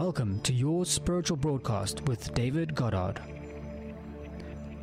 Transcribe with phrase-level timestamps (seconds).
[0.00, 3.20] Welcome to your spiritual broadcast with David Goddard.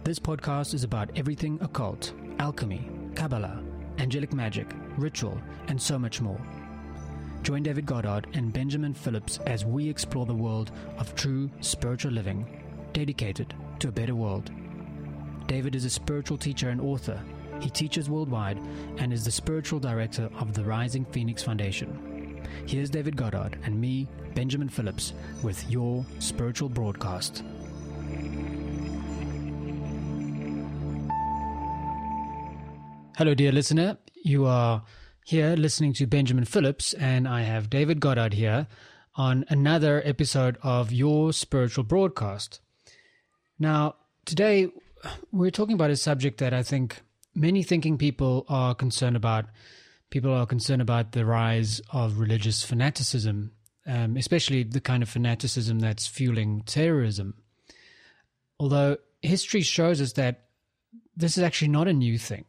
[0.04, 3.64] This podcast is about everything occult, alchemy, Kabbalah,
[3.98, 6.40] angelic magic, ritual, and so much more.
[7.42, 12.46] Join David Goddard and Benjamin Phillips as we explore the world of true spiritual living,
[12.94, 14.52] dedicated to a better world.
[15.48, 17.20] David is a spiritual teacher and author.
[17.60, 18.60] He teaches worldwide
[19.00, 22.17] and is the spiritual director of the Rising Phoenix Foundation.
[22.66, 27.44] Here's David Goddard and me, Benjamin Phillips, with your spiritual broadcast.
[33.18, 33.98] Hello, dear listener.
[34.24, 34.84] You are
[35.26, 38.68] here listening to Benjamin Phillips, and I have David Goddard here
[39.16, 42.62] on another episode of Your Spiritual Broadcast.
[43.58, 43.96] Now,
[44.26, 44.68] today
[45.32, 47.02] we're talking about a subject that I think
[47.34, 49.46] many thinking people are concerned about.
[50.10, 53.52] People are concerned about the rise of religious fanaticism,
[53.86, 57.36] um, especially the kind of fanaticism that's fueling terrorism.
[58.60, 60.46] Although history shows us that
[61.16, 62.46] this is actually not a new thing.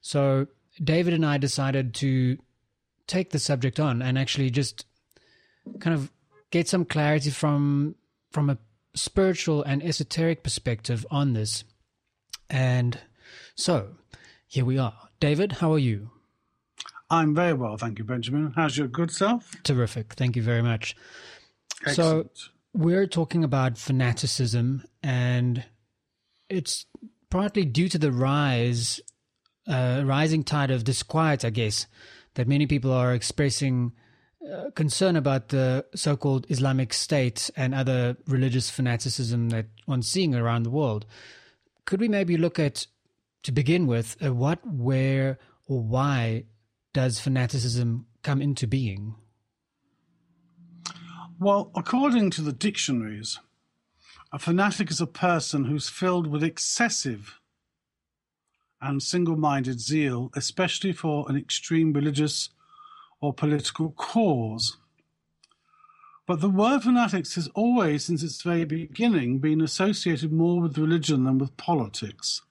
[0.00, 0.46] So
[0.82, 2.38] David and I decided to
[3.06, 4.86] take the subject on and actually just
[5.80, 6.10] kind of
[6.50, 7.94] get some clarity from
[8.30, 8.58] from a
[8.94, 11.64] spiritual and esoteric perspective on this.
[12.48, 12.98] And
[13.54, 13.96] so,
[14.46, 15.08] here we are.
[15.20, 16.10] David, how are you?
[17.10, 18.52] I'm very well, thank you, Benjamin.
[18.54, 19.56] How's your good self?
[19.64, 20.14] Terrific.
[20.14, 20.96] Thank you very much.
[21.84, 22.30] Excellent.
[22.38, 25.64] So, we're talking about fanaticism, and
[26.48, 26.86] it's
[27.30, 29.00] partly due to the rise,
[29.66, 31.86] uh, rising tide of disquiet, I guess,
[32.34, 33.92] that many people are expressing
[34.48, 40.62] uh, concern about the so-called Islamic State and other religious fanaticism that one's seeing around
[40.62, 41.06] the world.
[41.86, 42.86] Could we maybe look at,
[43.42, 46.44] to begin with, uh, what, where, or why
[46.92, 49.14] does fanaticism come into being?
[51.38, 53.38] Well, according to the dictionaries,
[54.32, 57.40] a fanatic is a person who's filled with excessive
[58.80, 62.50] and single minded zeal, especially for an extreme religious
[63.20, 64.76] or political cause.
[66.26, 71.24] But the word fanatics has always, since its very beginning, been associated more with religion
[71.24, 72.42] than with politics.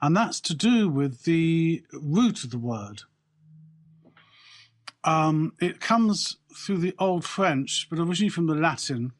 [0.00, 3.02] And that's to do with the root of the word.
[5.04, 9.12] Um, it comes through the Old French, but originally from the Latin.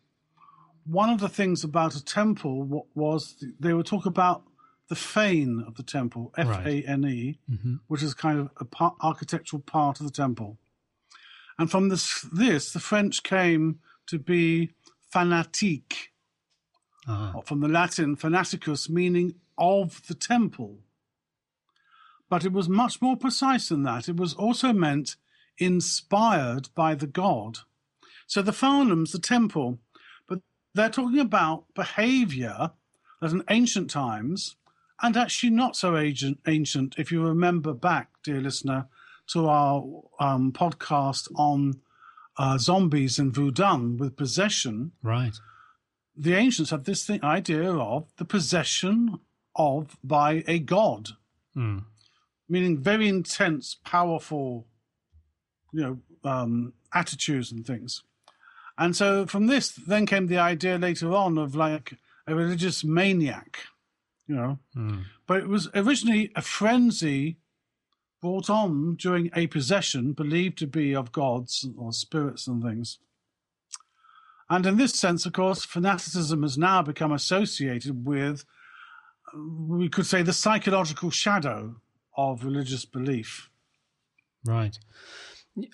[0.84, 4.42] One of the things about a temple was they would talk about
[4.88, 7.74] the fane of the temple, F A N E, Mm-hmm.
[7.86, 10.58] which is kind of an par- architectural part of the temple.
[11.58, 14.72] And from this, this, the French came to be
[15.14, 16.08] fanatique,
[17.06, 20.78] Ah, from the Latin fanaticus, meaning of the temple.
[22.28, 24.08] But it was much more precise than that.
[24.08, 25.16] It was also meant
[25.60, 27.58] inspired by the god.
[28.26, 29.78] So the fanum's the temple,
[30.28, 30.40] but
[30.74, 32.70] they're talking about behavior
[33.20, 34.56] that in ancient times,
[35.02, 38.86] and actually not so ancient, ancient if you remember back, dear listener,
[39.28, 39.84] to our
[40.18, 41.80] um, podcast on
[42.36, 45.38] uh, zombies and voodoo with possession, right.
[46.16, 49.18] the ancients had this thing, idea of the possession
[49.56, 51.10] of by a god,
[51.56, 51.84] Mm.
[52.48, 54.66] meaning very intense, powerful,
[55.72, 55.98] you know,
[56.30, 58.02] um, attitudes and things.
[58.78, 61.94] And so from this, then came the idea later on of like
[62.26, 63.60] a religious maniac,
[64.26, 64.58] you know.
[64.76, 65.04] Mm.
[65.26, 67.36] But it was originally a frenzy
[68.20, 72.98] brought on during a possession believed to be of gods or spirits and things.
[74.48, 78.44] And in this sense, of course, fanaticism has now become associated with,
[79.32, 79.38] uh,
[79.68, 81.76] we could say, the psychological shadow
[82.16, 83.48] of religious belief.
[84.44, 84.78] Right.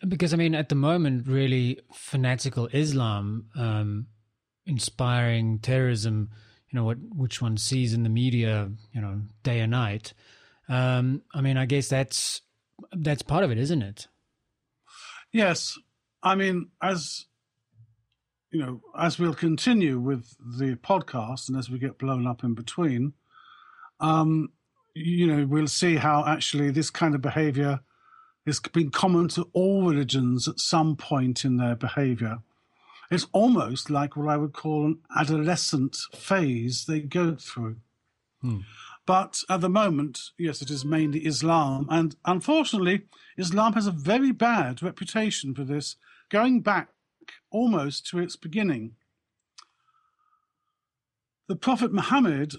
[0.06, 4.06] Because, I mean, at the moment, really, fanatical Islam um,
[4.66, 6.30] inspiring terrorism,
[6.70, 10.12] you know, what which one sees in the media, you know, day and night.
[10.68, 12.42] Um, I mean, I guess that's
[12.92, 14.08] that's part of it, isn't it?
[15.32, 15.78] Yes,
[16.22, 17.26] I mean, as
[18.50, 22.54] you know, as we'll continue with the podcast, and as we get blown up in
[22.54, 23.12] between,
[24.00, 24.50] um,
[24.94, 27.80] you know, we'll see how actually this kind of behaviour
[28.46, 32.38] has been common to all religions at some point in their behaviour.
[33.10, 37.76] It's almost like what I would call an adolescent phase they go through.
[38.40, 38.60] Hmm.
[39.04, 41.86] But at the moment, yes, it is mainly Islam.
[41.90, 43.02] And unfortunately,
[43.36, 45.96] Islam has a very bad reputation for this,
[46.28, 46.88] going back
[47.50, 48.96] almost to its beginning.
[51.48, 52.54] The Prophet Muhammad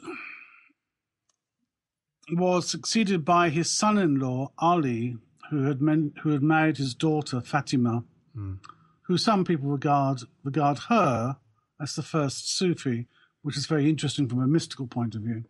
[2.32, 5.18] was succeeded by his son in law, Ali,
[5.50, 8.04] who had, men- who had married his daughter, Fatima,
[8.36, 8.60] Mm.
[9.04, 11.38] who some people regard regard her
[11.80, 13.08] as the first Sufi,
[13.42, 15.46] which is very interesting from a mystical point of view.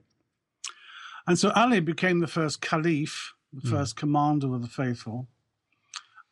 [1.25, 5.27] And so Ali became the first caliph, the first commander of the faithful.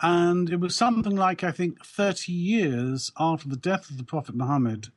[0.01, 4.35] And it was something like, I think, 30 years after the death of the Prophet
[4.35, 4.91] Muhammad.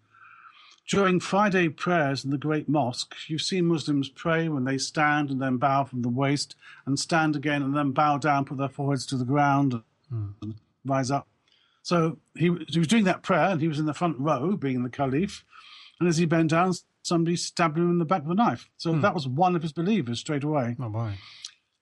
[0.89, 5.41] During Friday prayers in the Great Mosque, you've seen Muslims pray when they stand and
[5.41, 6.57] then bow from the waist
[6.87, 10.51] and stand again and then bow down, put their foreheads to the ground and hmm.
[10.87, 11.29] rise up.
[11.83, 14.83] So he, he was doing that prayer and he was in the front row, being
[14.83, 15.45] the caliph.
[16.01, 18.71] And as he bent down, somebody stabbed him in the back with a knife.
[18.79, 19.03] So hmm.
[19.03, 20.75] that was one of his believers straight away.
[20.81, 21.19] Oh boy.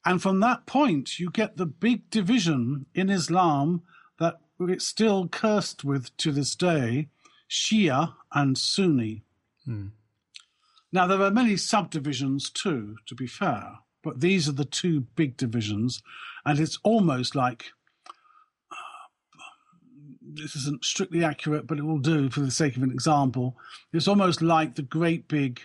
[0.04, 3.82] And from that point, you get the big division in Islam
[4.18, 7.08] that it's still cursed with to this day
[7.48, 9.22] Shia and Sunni.
[9.64, 9.88] Hmm.
[10.92, 15.36] Now, there are many subdivisions too, to be fair, but these are the two big
[15.36, 16.02] divisions.
[16.44, 17.66] And it's almost like
[18.70, 18.74] uh,
[20.22, 23.56] this isn't strictly accurate, but it will do for the sake of an example.
[23.92, 25.60] It's almost like the great big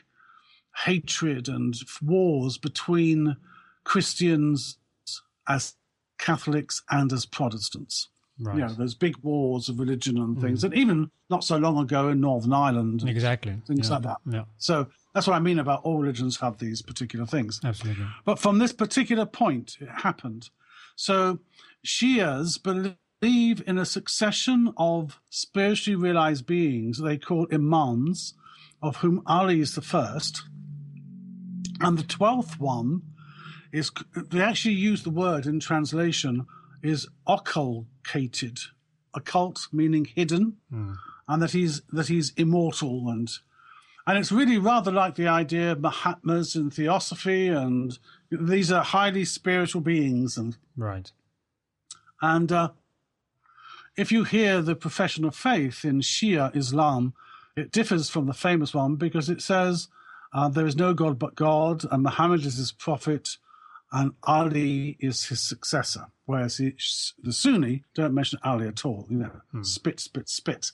[0.85, 3.37] hatred and wars between
[3.83, 4.77] Christians
[5.47, 5.75] as
[6.17, 8.09] Catholics and as Protestants.
[8.41, 8.55] Right.
[8.55, 10.61] You know, those big wars of religion and things.
[10.61, 10.65] Mm.
[10.65, 13.61] And even not so long ago in Northern Ireland, Exactly.
[13.67, 13.93] things yeah.
[13.95, 14.17] like that.
[14.29, 14.43] Yeah.
[14.57, 17.59] So that's what I mean about all religions have these particular things.
[17.63, 18.05] Absolutely.
[18.25, 20.49] But from this particular point, it happened.
[20.95, 21.39] So
[21.85, 28.33] Shias believe in a succession of spiritually realized beings they call imams,
[28.81, 30.43] of whom Ali is the first.
[31.79, 33.03] And the twelfth one
[33.71, 36.45] is, they actually use the word in translation,
[36.83, 38.59] is occultated.
[39.13, 40.57] Occult meaning hidden,
[41.27, 43.29] and that he's that he's immortal and
[44.07, 47.99] and it's really rather like the idea of Mahatmas in theosophy, and
[48.31, 50.37] these are highly spiritual beings.
[50.37, 51.11] And Right.
[52.21, 52.69] and uh,
[53.97, 57.13] if you hear the profession of faith in Shia Islam,
[57.55, 59.89] it differs from the famous one because it says
[60.33, 63.37] uh, there is no God but God, and Muhammad is his prophet,
[63.91, 66.07] and Ali is his successor.
[66.25, 66.73] Whereas the,
[67.21, 69.05] the Sunni don't mention Ali at all.
[69.09, 69.63] You know, hmm.
[69.63, 70.71] spit, spit, spit.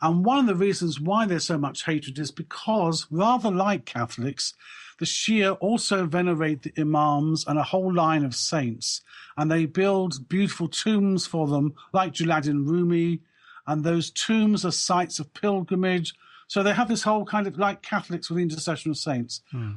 [0.00, 4.54] And one of the reasons why there's so much hatred is because, rather like Catholics,
[4.98, 9.02] the Shia also venerate the Imams and a whole line of saints.
[9.36, 13.20] And they build beautiful tombs for them, like Jalaluddin Rumi.
[13.66, 16.14] And those tombs are sites of pilgrimage.
[16.46, 19.42] So they have this whole kind of like Catholics with the intercession of saints.
[19.50, 19.72] Hmm.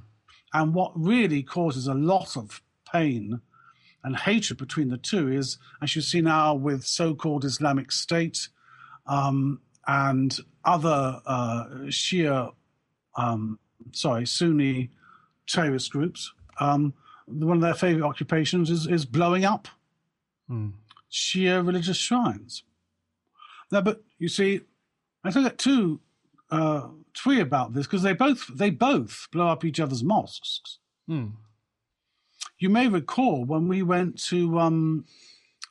[0.54, 2.62] And what really causes a lot of
[2.92, 3.42] pain
[4.04, 8.50] and hatred between the two is, as you see now with so called Islamic State,
[9.08, 12.54] um, and other uh, Shia,
[13.16, 13.60] um,
[13.92, 14.90] sorry, Sunni
[15.48, 16.32] terrorist groups.
[16.60, 16.94] Um,
[17.26, 19.68] one of their favorite occupations is, is blowing up
[21.12, 22.64] Shia religious shrines.
[23.72, 24.62] Now, but you see,
[25.24, 26.00] I don't get too
[26.50, 30.80] uh, twee about this because they both they both blow up each other's mosques.
[31.08, 31.28] Hmm.
[32.58, 35.06] You may recall when we went to um,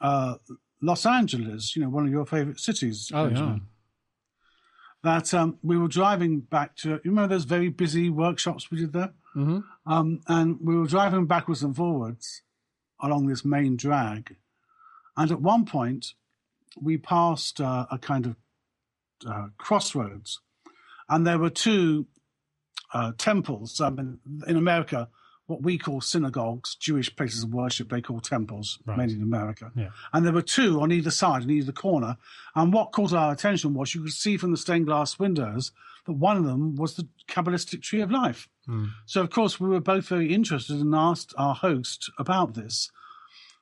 [0.00, 0.37] uh,
[0.82, 3.10] Los Angeles, you know, one of your favorite cities.
[3.14, 3.58] Oh, yeah.
[5.02, 8.92] That um, we were driving back to, you remember those very busy workshops we did
[8.92, 9.12] there?
[9.37, 9.60] Mm-hmm.
[9.87, 12.42] Um, and we were driving backwards and forwards
[13.00, 14.37] along this main drag.
[15.16, 16.14] And at one point,
[16.80, 18.37] we passed uh, a kind of
[19.26, 20.40] uh, crossroads,
[21.11, 22.07] and there were two
[22.95, 23.81] uh, temples.
[23.81, 25.09] I mean, in America,
[25.47, 28.97] what we call synagogues, Jewish places of worship, they call temples, Right.
[28.99, 29.73] mainly in America.
[29.76, 29.90] Yeah.
[30.12, 32.17] And there were two on either side, in either corner.
[32.55, 35.73] And what caught our attention was you could see from the stained glass windows
[36.07, 38.49] that one of them was the Kabbalistic tree of life.
[39.07, 42.88] So, of course, we were both very interested and asked our host about this.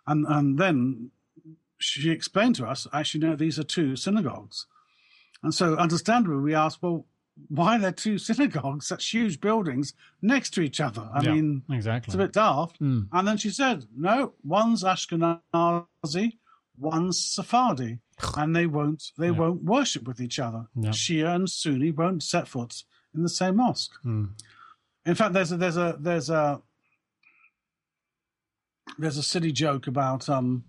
[0.06, 1.10] And, and then
[1.78, 4.66] she explained to us, actually, no, these are two synagogues.
[5.42, 7.06] And so, understandably, we asked, well,
[7.48, 11.08] why are there two synagogues, such huge buildings, next to each other?
[11.14, 12.08] I Yeah, mean, exactly.
[12.08, 12.80] it's a bit daft.
[12.80, 16.38] And then she said, no, one's Ashkenazi,
[16.78, 17.98] one's Sephardi,
[18.36, 20.66] and they won't they won't worship with each other.
[20.74, 20.90] Yeah.
[20.90, 22.82] Shia and Sunni won't set foot
[23.14, 23.92] in the same mosque.
[24.04, 26.60] In fact, there's a there's a there's a
[28.98, 30.64] there's a silly joke about um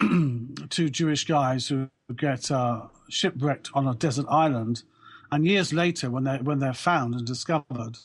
[0.70, 4.82] two Jewish guys who get uh, shipwrecked on a desert island,
[5.30, 7.98] and years later, when they when they're found and discovered,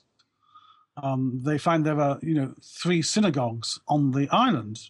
[0.98, 4.90] um, they find there are you know three synagogues on the island.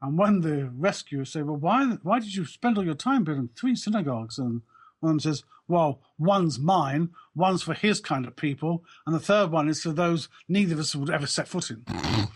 [0.00, 3.50] And when the rescuers say, "Well, why why did you spend all your time building
[3.56, 4.62] three synagogues?" and
[5.00, 9.20] one of them says, "Well, one's mine, one's for his kind of people, and the
[9.20, 11.84] third one is for those neither of us would ever set foot in."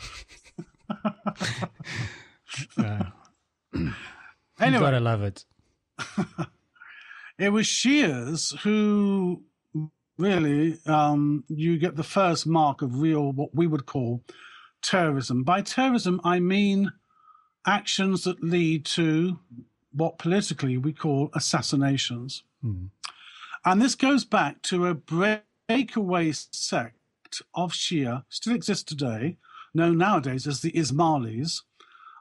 [2.79, 3.07] Yeah.
[4.61, 5.45] Anyway, Gotta love it.
[7.43, 9.43] it was Shias who
[10.17, 14.23] really um, you get the first mark of real what we would call
[14.81, 15.43] terrorism.
[15.43, 16.93] By terrorism, I mean
[17.67, 19.41] actions that lead to
[19.91, 22.45] what politically we call assassinations.
[22.63, 22.87] Hmm.
[23.65, 29.37] And this goes back to a breakaway sect of Shia, still exists today,
[29.75, 31.63] known nowadays as the Ismailis,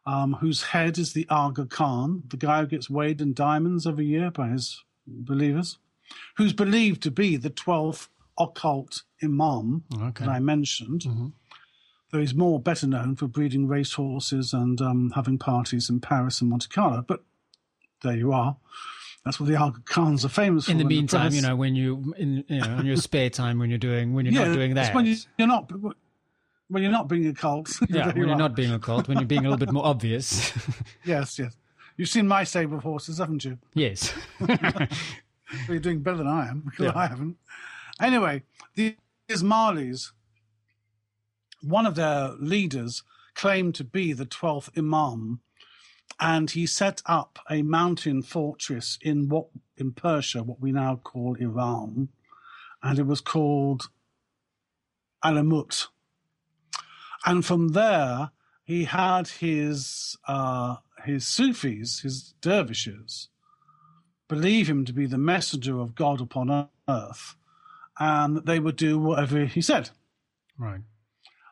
[0.08, 4.06] um, whose head is the Aga Khan, the guy who gets weighed in diamonds every
[4.06, 5.77] year by his believers,
[6.38, 8.08] who's believed to be the 12th
[8.39, 10.25] occult imam Okay.
[10.25, 11.01] that I mentioned.
[11.01, 11.34] Mhm.
[12.12, 16.50] Though he's more better known for breeding racehorses and um, having parties in Paris and
[16.50, 17.05] Monte Carlo.
[17.08, 17.24] But
[18.03, 18.58] there you are.
[19.24, 20.72] That's what the Aga Khans are famous for.
[20.72, 23.70] In the meantime, you know, when you in you know in your spare time when
[23.70, 25.72] you're doing when you're not doing that, when you, you're not
[26.67, 27.70] when you're not being a cult.
[27.89, 28.38] yeah, when you you're are.
[28.38, 30.51] not being a cult, when you're being a little bit more obvious.
[31.05, 31.55] Yes, yes.
[32.01, 33.60] You've seen my stable of horses, haven't you?
[33.75, 34.12] yes.
[35.67, 37.00] You're doing better than I am because Yeah.
[37.00, 37.38] I haven't.
[38.01, 38.41] Anyway,
[38.74, 38.96] the
[39.29, 40.12] Ismailis,
[41.62, 43.03] one of their leaders,
[43.36, 45.41] claimed to be the 12th Imam,
[46.20, 51.36] and he set up a mountain fortress in what in Persia, what we now call
[51.36, 52.10] Iran,
[52.81, 53.89] and it was called
[55.24, 55.86] Alamut.
[57.27, 58.31] And from there,
[58.63, 63.29] he had his uh, his Sufis, his dervishes,
[64.27, 67.36] believe him to be the messenger of God upon earth,
[68.00, 69.89] and that they would do whatever he said.
[70.58, 70.81] right.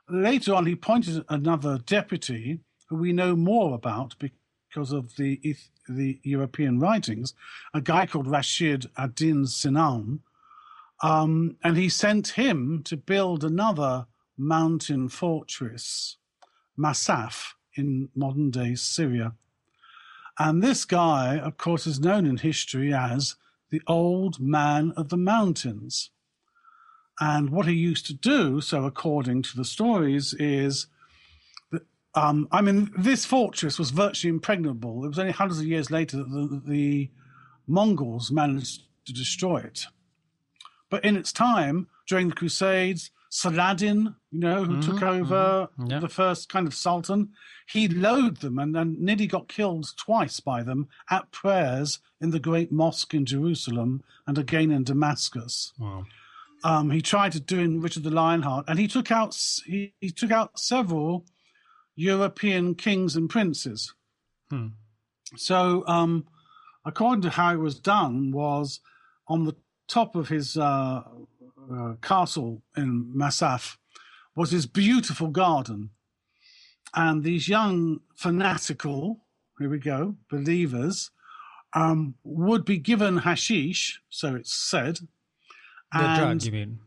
[0.10, 5.56] Later on, he appointed another deputy who we know more about because of the
[5.88, 7.34] the European writings,
[7.74, 10.22] a guy called Rashid ad-Din Sinan,
[11.02, 14.06] um, and he sent him to build another
[14.38, 16.18] mountain fortress,
[16.78, 19.34] Masyaf, in modern day Syria.
[20.38, 23.36] And this guy, of course, is known in history as
[23.72, 26.12] the Old Man of the Mountains.
[27.20, 30.88] And what he used to do, so according to the stories, is
[32.16, 35.06] um, I mean, this fortress was virtually impregnable.
[35.06, 37.10] It was only hundreds of years later that the, the
[37.68, 39.86] Mongols managed to destroy it.
[40.90, 46.00] But in its time, during the Crusades, Saladin, you know, who took over Yeah.
[46.00, 47.30] the first kind of sultan,
[47.68, 52.40] he loathed them and, and nearly got killed twice by them at prayers in the
[52.40, 56.06] great mosque in Jerusalem and again in Damascus Wow.
[56.64, 60.10] um, he tried to do in Richard the Lionheart, and he took out he, he
[60.10, 61.24] took out several
[61.96, 63.94] European kings and princes.
[64.50, 64.68] Hmm.
[65.38, 66.26] So, um,
[66.86, 68.80] according to how it was done, was
[69.28, 69.56] on the
[69.88, 71.04] top of his uh,
[71.72, 73.78] uh, castle in Masyaf
[74.36, 75.90] was his beautiful garden,
[76.96, 79.22] and these young fanatical
[79.60, 81.12] here we go believers
[81.74, 85.00] um, would be given hashish, so it's said.
[85.92, 86.80] The drug, you mean?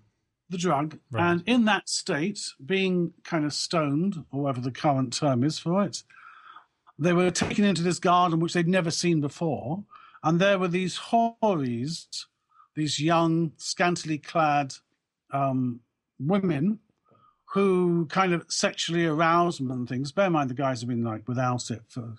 [0.48, 1.30] the drug, Right.
[1.30, 5.82] and in that state, being kind of stoned, or whatever the current term is for
[5.84, 6.02] it,
[6.98, 9.84] they were taken into this garden which they'd never seen before,
[10.22, 12.26] and there were these houris,
[12.74, 14.74] these young, scantily clad
[15.32, 15.80] um,
[16.18, 16.78] women
[17.52, 20.12] who kind of sexually aroused them and things.
[20.12, 22.14] Bear in mind, the guys have been like without it for,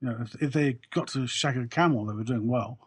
[0.00, 2.78] you know, if, if they got to shag a camel, they were doing well,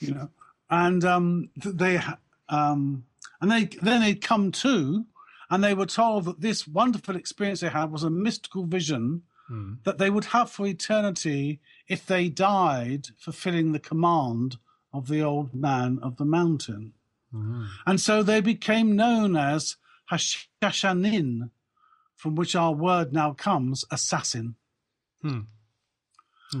[0.00, 0.28] you know,
[0.70, 2.00] and um, they.
[2.48, 3.04] Um,
[3.40, 5.04] and they then they'd come to,
[5.50, 9.74] and they were told that this wonderful experience they had was a mystical vision Hmm.
[9.82, 14.56] that they would have for eternity if they died fulfilling the command
[14.92, 16.92] of the old man of the mountain.
[17.32, 17.68] Mhm.
[17.86, 19.76] And so they became known as
[20.10, 21.50] Hashashanin,
[22.16, 24.56] from which our word now comes, assassin.
[25.22, 25.40] Hmm.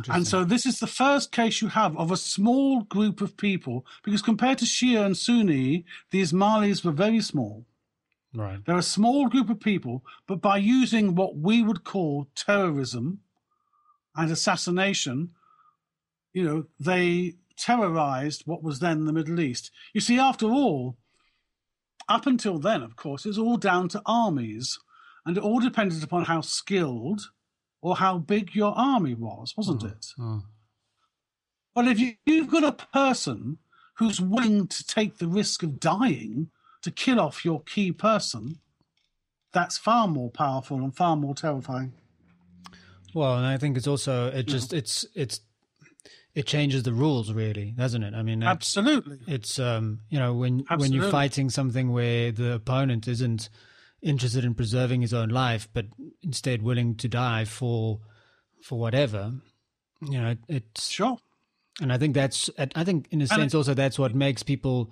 [0.08, 3.84] And so this is the first case you have of a small group of people,
[4.02, 7.66] because compared to Shia and Sunni, the Ismailis were very small.
[8.34, 8.64] right.
[8.64, 13.20] They're a small group of people, but by using what we would call terrorism
[14.16, 15.34] and assassination,
[16.32, 19.70] you know, they terrorized what was then the Middle East.
[19.94, 20.96] You see, after all,
[22.08, 24.78] up until then, of course, it was all down to armies,
[25.24, 27.30] and it all depended upon how skilled
[27.80, 30.06] or how big your army was, wasn't hmm, it?
[30.20, 30.42] Oh.
[31.74, 33.58] Well, if you, you've got a person
[33.96, 36.50] who's willing to take the risk of dying
[36.82, 38.58] to kill off your key person,
[39.52, 41.92] that's far more powerful and far more terrifying.
[43.14, 44.50] Well, and I think it's also it hmm.
[44.50, 45.40] just it's it's
[46.34, 48.14] it changes the rules really, doesn't it?
[48.14, 49.18] I mean, Absolutely.
[49.26, 53.48] it's um you know when when you're fighting something where the opponent isn't
[54.00, 55.86] interested in preserving his own life, but
[56.22, 58.00] instead willing to die for
[58.62, 59.32] for whatever,
[60.00, 61.18] you know, it's Sure.
[61.80, 64.90] And I think that's, I think in a sense, also that's what makes people,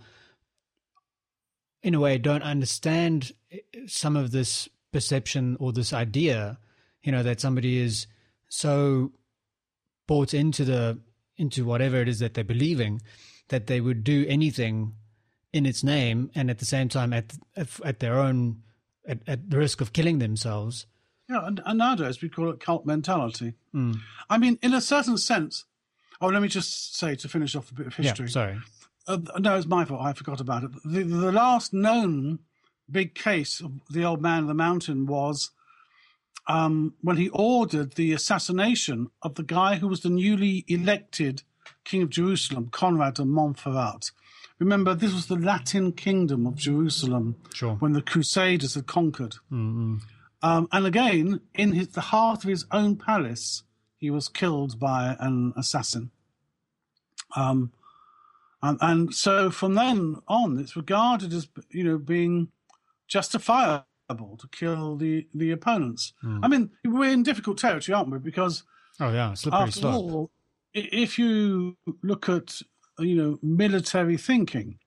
[1.82, 3.32] in a way, don't understand
[3.86, 6.58] some of this perception or this idea,
[7.02, 8.06] you know, that somebody is
[8.48, 9.12] so
[10.06, 10.98] bought into the
[11.40, 13.00] into whatever it is that they're believing
[13.48, 14.94] that they would do anything
[15.52, 17.32] in its name and at the same time at
[17.84, 18.62] at their own
[19.08, 20.86] at, at the risk of killing themselves.
[21.28, 23.54] Yeah, and, and nowadays we call it cult mentality.
[23.74, 24.00] Mm.
[24.28, 25.64] I mean, in a certain sense.
[26.20, 28.26] Oh, let me just say to finish off a bit of history.
[28.26, 28.58] Yeah, sorry.
[29.06, 30.02] Uh, no, it's my fault.
[30.02, 30.70] I forgot about it.
[30.84, 32.40] The, the last known
[32.90, 35.50] big case of the old man of the mountain was
[36.50, 41.44] um, when he ordered the assassination of the guy who was the newly elected
[41.84, 44.10] king of Jerusalem, Conrad of Montferrat.
[44.58, 47.76] Remember, this was the Latin kingdom of Jerusalem sure.
[47.76, 49.34] when the Crusaders had conquered.
[49.52, 49.98] Mm-hmm.
[50.42, 53.62] Um, and again, in his, the heart of his own palace,
[53.98, 56.10] he was killed by an assassin.
[57.36, 57.70] Um,
[58.60, 62.48] and, and so from then on, it's regarded as you know being
[63.06, 63.84] justifiable
[64.18, 66.12] to kill the the opponents.
[66.24, 66.40] Mm.
[66.42, 68.18] I mean, we're in difficult territory, aren't we?
[68.18, 68.64] Because
[69.00, 69.94] oh yeah, slippery after slope.
[69.94, 70.30] all,
[70.74, 72.60] if you look at
[72.98, 74.78] you know military thinking,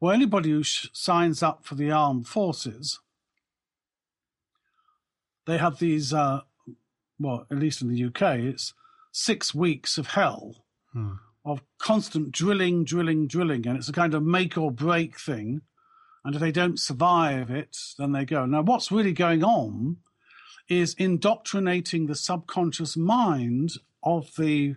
[0.00, 3.00] well, anybody who sh- signs up for the armed forces,
[5.46, 6.12] they have these.
[6.12, 6.40] Uh,
[7.20, 8.74] well, at least in the UK, it's
[9.12, 10.64] six weeks of hell.
[10.92, 11.14] Hmm.
[11.44, 15.62] Of constant drilling, drilling, drilling, and it's a kind of make or break thing
[16.28, 18.44] and if they don't survive it, then they go.
[18.44, 19.96] Now, what's really going on
[20.68, 23.70] is indoctrinating the subconscious mind
[24.02, 24.76] of the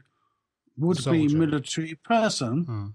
[0.77, 2.85] would be military person hmm.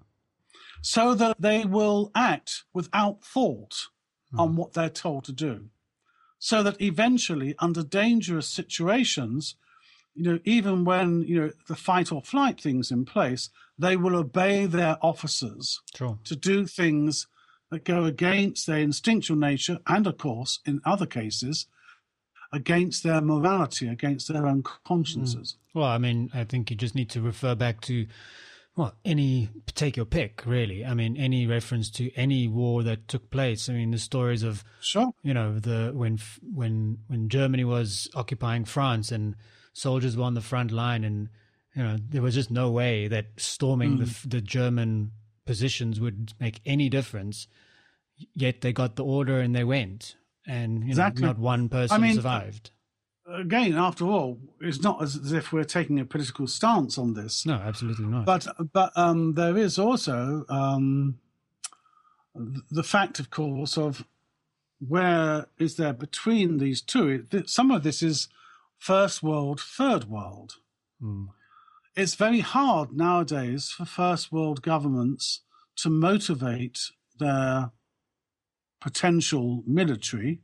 [0.81, 3.89] so that they will act without thought
[4.31, 4.41] hmm.
[4.41, 5.67] on what they're told to do.
[6.39, 9.57] So that eventually, under dangerous situations,
[10.15, 14.17] you know, even when, you know, the fight or flight thing's in place, they will
[14.17, 16.21] obey their officers True.
[16.25, 17.27] to do things
[17.71, 21.67] that go against their instinctual nature and, of course, in other cases,
[22.53, 25.57] against their morality, against their own consciences.
[25.57, 25.81] Mm.
[25.81, 28.07] Well, I mean, I think you just need to refer back to,
[28.77, 30.85] well, any, take your pick, really.
[30.85, 33.69] I mean, any reference to any war that took place.
[33.69, 35.13] I mean, the stories of, sure.
[35.23, 36.19] you know, the, when,
[36.55, 39.35] when, when Germany was occupying France and
[39.73, 41.29] soldiers were on the front line and,
[41.75, 44.23] you know, there was just no way that storming mm.
[44.23, 45.11] the, the German
[45.47, 47.47] positions would make any difference.
[48.35, 51.23] Yet they got the order and they went, and you exactly.
[51.23, 52.71] know, not one person I mean, survived.
[53.31, 57.45] Again, after all, it's not as, as, if we're taking a political stance on this.
[57.45, 58.25] No, absolutely not.
[58.25, 61.19] But but um, there is also um,
[62.71, 64.07] the fact, of course, of
[64.79, 67.27] where is there between these two.
[67.45, 68.29] Some of this is
[68.79, 70.55] first world, third world.
[71.03, 71.29] Mm
[71.97, 75.41] it's very hard nowadays for first world governments
[75.77, 76.79] to motivate
[77.19, 77.71] their
[78.81, 80.41] potential military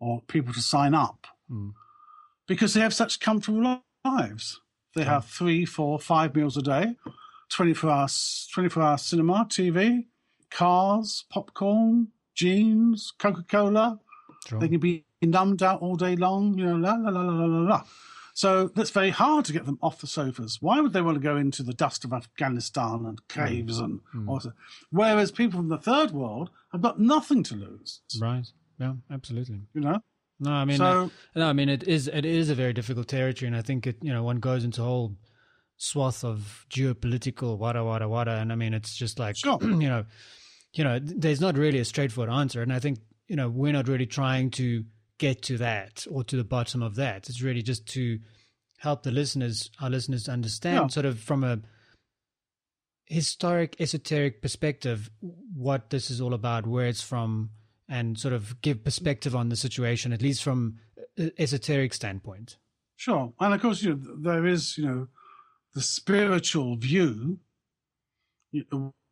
[0.00, 1.72] or people to sign up mm.
[2.46, 4.60] because they have such comfortable lives.
[4.94, 6.96] They have three, four, five meals a day,
[7.50, 10.06] 24 hours, 24 hour cinema, TV,
[10.50, 14.00] cars, popcorn, jeans, Coca Cola.
[14.50, 17.68] They can be numbed out all day long, you know, la la la la la
[17.68, 17.82] la.
[18.38, 20.58] So that's very hard to get them off the sofas.
[20.60, 24.28] Why would they want to go into the dust of Afghanistan and caves and mm.
[24.28, 24.52] also,
[24.92, 28.00] whereas people from the third world have got nothing to lose.
[28.20, 28.46] Right.
[28.78, 29.62] Yeah, absolutely.
[29.74, 29.98] You know?
[30.38, 33.08] No, I mean, So- uh, no, I mean, it is it is a very difficult
[33.08, 35.16] territory, and I think it, you know, one goes into a whole
[35.76, 39.58] swath of geopolitical wada wada wada, and I mean, it's just like, Sure.
[39.62, 40.04] you know,
[40.74, 43.88] you know, there's not really a straightforward answer, and I think you know we're not
[43.88, 44.84] really trying to
[45.18, 47.28] get to that or to the bottom of that.
[47.28, 48.18] It's really just to
[48.78, 50.86] help the listeners, our listeners, understand Yeah.
[50.88, 51.60] sort of from a
[53.06, 57.50] historic, esoteric perspective what this is all about, where it's from,
[57.88, 60.78] and sort of give perspective on the situation, at least from
[61.38, 62.56] esoteric standpoint.
[62.96, 63.32] Sure.
[63.40, 65.08] And of course, you know, there is, you know,
[65.74, 67.40] the spiritual view,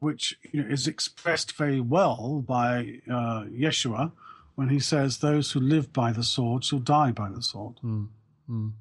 [0.01, 4.13] which you know, is expressed very well by uh, Yeshua
[4.57, 7.77] when he says, Those who live by the sword shall die by the sword.
[7.85, 8.09] Mm.
[8.51, 8.73] Mm.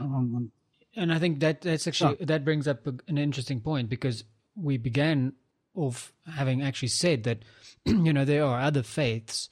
[0.00, 0.52] Um,
[0.96, 4.24] And I think that that's actually that brings up an interesting point because
[4.56, 5.34] we began
[5.74, 7.44] off having actually said that
[7.84, 9.48] you know there are other faiths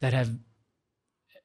[0.00, 0.38] that have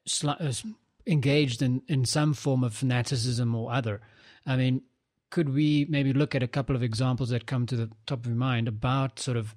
[0.08, 0.68] sli- uh,
[1.06, 4.00] engaged in in some form of fanaticism or other.
[4.46, 4.82] I mean,
[5.30, 8.26] could we maybe look at a couple of examples that come to the top of
[8.26, 9.54] your mind about sort of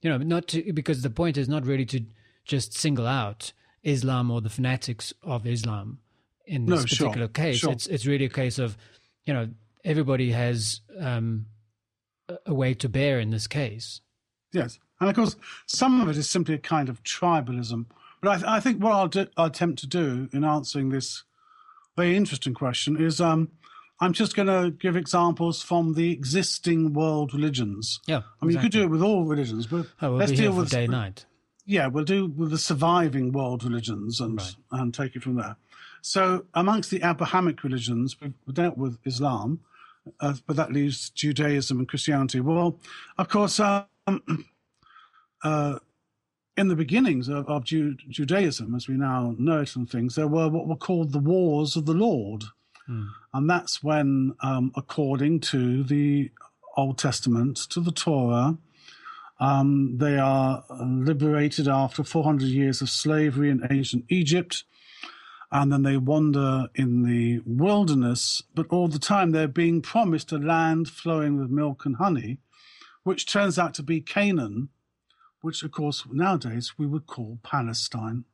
[0.00, 2.00] you know not to because the point is not really to
[2.44, 3.52] just single out
[3.82, 5.98] Islam or the fanatics of Islam
[6.46, 7.58] in No, this sure, particular case.
[7.58, 7.72] sure.
[7.72, 8.76] It's it's really a case of
[9.26, 9.48] you know
[9.84, 11.46] everybody has um,
[12.46, 14.00] a way to bear in this case.
[14.52, 17.86] Yes, and of course, some of it is simply a kind of tribalism.
[18.20, 21.24] But I, th- I think what I'll, do, I'll, attempt to do in answering this
[21.94, 23.50] very interesting question is um,
[24.00, 28.00] I'm just going to give examples from the existing world religions.
[28.06, 28.54] Yeah, I mean, exactly.
[28.54, 31.26] you could do it with all religions, but oh, we'll let's deal with day night.
[31.66, 34.56] Yeah, we'll do with the surviving world religions and right.
[34.72, 35.56] and take it from there.
[36.02, 39.60] So, amongst the Abrahamic religions, we've dealt with Islam,
[40.20, 42.40] uh, but that leaves Judaism and Christianity.
[42.40, 42.78] Well,
[43.16, 43.86] of course, um,
[45.44, 45.78] uh,
[46.56, 50.48] in the beginnings of, of Judaism, as we now know it and things, there were
[50.48, 52.44] what were called the Wars of the Lord.
[52.86, 53.06] Hmm.
[53.32, 56.30] And that's when, um, according to the
[56.76, 58.58] Old Testament, to the Torah,
[59.40, 64.64] um, they are liberated after 400 years of slavery in ancient Egypt.
[65.50, 70.38] And then they wander in the wilderness, but all the time they're being promised a
[70.38, 72.38] land flowing with milk and honey,
[73.04, 74.70] which turns out to be Canaan,
[75.42, 78.24] which, of course, nowadays we would call Palestine.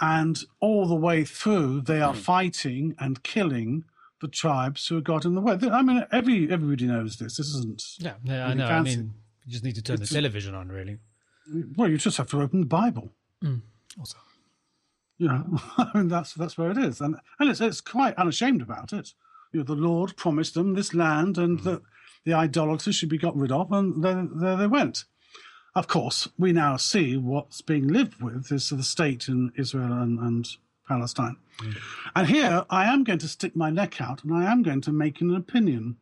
[0.00, 2.18] And all the way through, they are hmm.
[2.18, 3.84] fighting and killing
[4.20, 5.56] the tribes who have got in the way.
[5.70, 7.36] I mean, every everybody knows this.
[7.36, 7.82] This isn't.
[7.98, 8.66] Yeah, yeah I know.
[8.66, 8.92] Fancy.
[8.92, 10.98] I mean, you just need to turn it's, the television on, really.
[11.76, 13.12] Well, you just have to open the Bible.
[13.42, 13.62] Mm,
[13.98, 14.18] also,
[15.18, 15.44] you know,
[15.78, 19.12] I mean, that's that's where it is, and and it's it's quite unashamed about it.
[19.52, 21.64] You know, the Lord promised them this land, and mm.
[21.64, 21.82] that
[22.24, 25.04] the idolaters should be got rid of, and there, there they went.
[25.74, 30.20] Of course, we now see what's being lived with is the state in Israel and,
[30.20, 30.48] and
[30.86, 31.36] Palestine.
[31.58, 31.76] Mm.
[32.14, 34.92] And here I am going to stick my neck out and I am going to
[34.92, 35.96] make an opinion.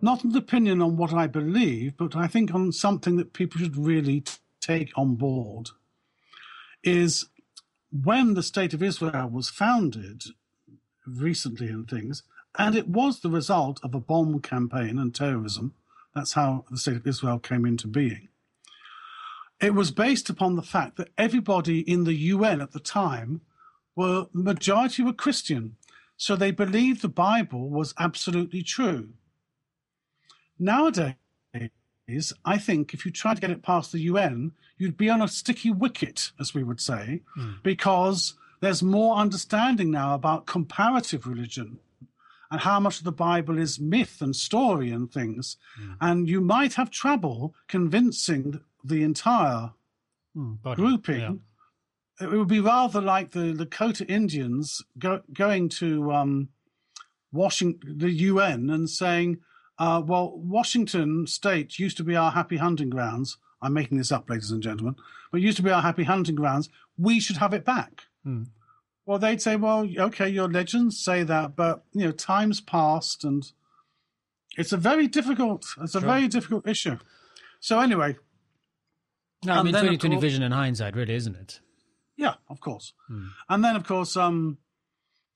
[0.00, 3.76] Not an opinion on what I believe, but I think on something that people should
[3.76, 5.70] really t- take on board.
[6.82, 7.26] Is
[7.90, 10.24] when the state of Israel was founded
[11.06, 12.22] recently and things,
[12.58, 15.74] and it was the result of a bomb campaign and terrorism.
[16.14, 18.28] That's how the state of Israel came into being.
[19.60, 23.40] It was based upon the fact that everybody in the UN at the time
[23.96, 25.76] were the majority were Christian,
[26.16, 29.10] so they believed the Bible was absolutely true.
[30.58, 31.14] Nowadays,
[32.44, 35.28] I think if you try to get it past the UN, you'd be on a
[35.28, 37.62] sticky wicket, as we would say, mm.
[37.62, 41.78] because there's more understanding now about comparative religion
[42.50, 45.56] and how much of the Bible is myth and story and things.
[45.80, 45.96] Mm.
[46.00, 49.72] And you might have trouble convincing the entire
[50.36, 51.20] mm, grouping.
[52.20, 52.26] Yeah.
[52.26, 56.48] It would be rather like the Lakota Indians go, going to um,
[57.32, 59.40] Washington, the UN, and saying,
[59.78, 63.38] uh, "Well, Washington State used to be our happy hunting grounds.
[63.62, 64.96] I'm making this up, ladies and gentlemen,
[65.32, 66.68] but used to be our happy hunting grounds.
[66.98, 68.48] We should have it back." Mm.
[69.06, 73.50] Well, they'd say, "Well, okay, your legends say that, but you know, time's passed, and
[74.56, 76.98] it's a very difficult, it's a very difficult issue."
[77.60, 78.16] So anyway,
[79.44, 81.60] no, I mean, 2020 vision in hindsight, really, isn't it?
[82.16, 82.92] Yeah, of course.
[83.08, 83.28] Hmm.
[83.48, 84.58] And then, of course, um,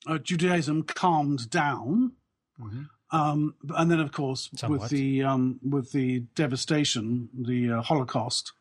[0.06, 2.12] uh, Judaism calmed down.
[2.60, 2.82] Mm-hmm.
[3.10, 4.80] Um, and then, of course, Somewhat.
[4.80, 8.52] with the um, with the devastation, the uh, Holocaust,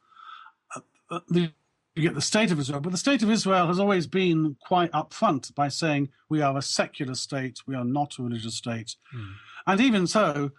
[0.76, 1.52] uh, uh, the,
[1.96, 2.80] you get the state of Israel.
[2.80, 6.62] But the state of Israel has always been quite upfront by saying we are a
[6.62, 9.34] secular state, we are not a religious state, mm.
[9.66, 10.52] and even so,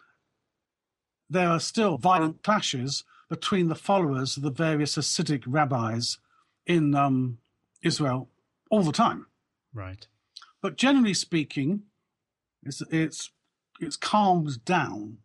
[1.31, 6.19] there are still violent clashes between the followers of the various Hasidic rabbis
[6.67, 7.39] in um,
[7.83, 8.29] Israel
[8.71, 9.27] all the time.
[9.73, 10.07] Right.
[10.61, 11.83] But generally speaking,
[12.65, 13.31] it's it's
[13.81, 15.19] it's calmed down.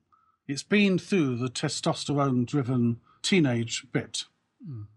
[0.48, 4.26] It's been through the testosterone-driven teenage bit.
[4.68, 4.88] Mm.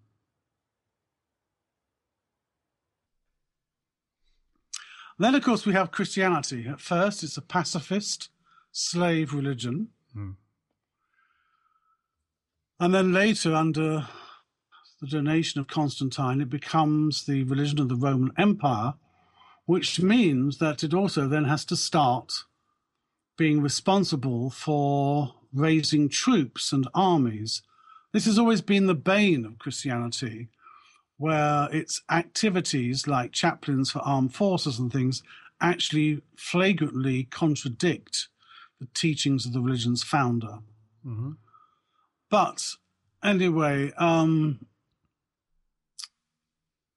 [5.19, 6.67] Then, of course, we have Christianity.
[6.69, 8.29] At first, it's a pacifist
[8.73, 9.89] slave religion.
[10.15, 10.35] Mm.
[12.79, 14.09] And then later, under
[15.01, 18.95] the donation of Constantine, it becomes the religion of the Roman Empire,
[19.65, 22.45] which means that it also then has to start
[23.37, 27.63] being responsible for raising troops and armies.
[28.13, 30.49] This has always been the bane of Christianity,
[31.19, 35.23] where its activities, like chaplains for armed forces and things,
[35.61, 38.29] actually flagrantly contradict
[38.81, 40.59] the teachings of the religion's founder.
[41.07, 41.33] Mm-hmm.
[42.31, 42.75] But
[43.23, 44.67] anyway, um,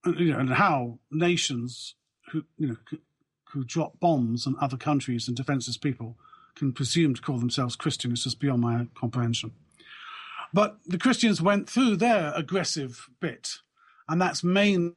[0.06, 1.96] you know, and how nations
[2.32, 2.98] who you know
[3.52, 6.18] who drop bombs on other countries and defenseless people
[6.56, 9.52] can presume to call themselves Christian is just beyond my comprehension.
[10.54, 13.50] But the Christians went through their aggressive bit,
[14.08, 14.96] and that's mainly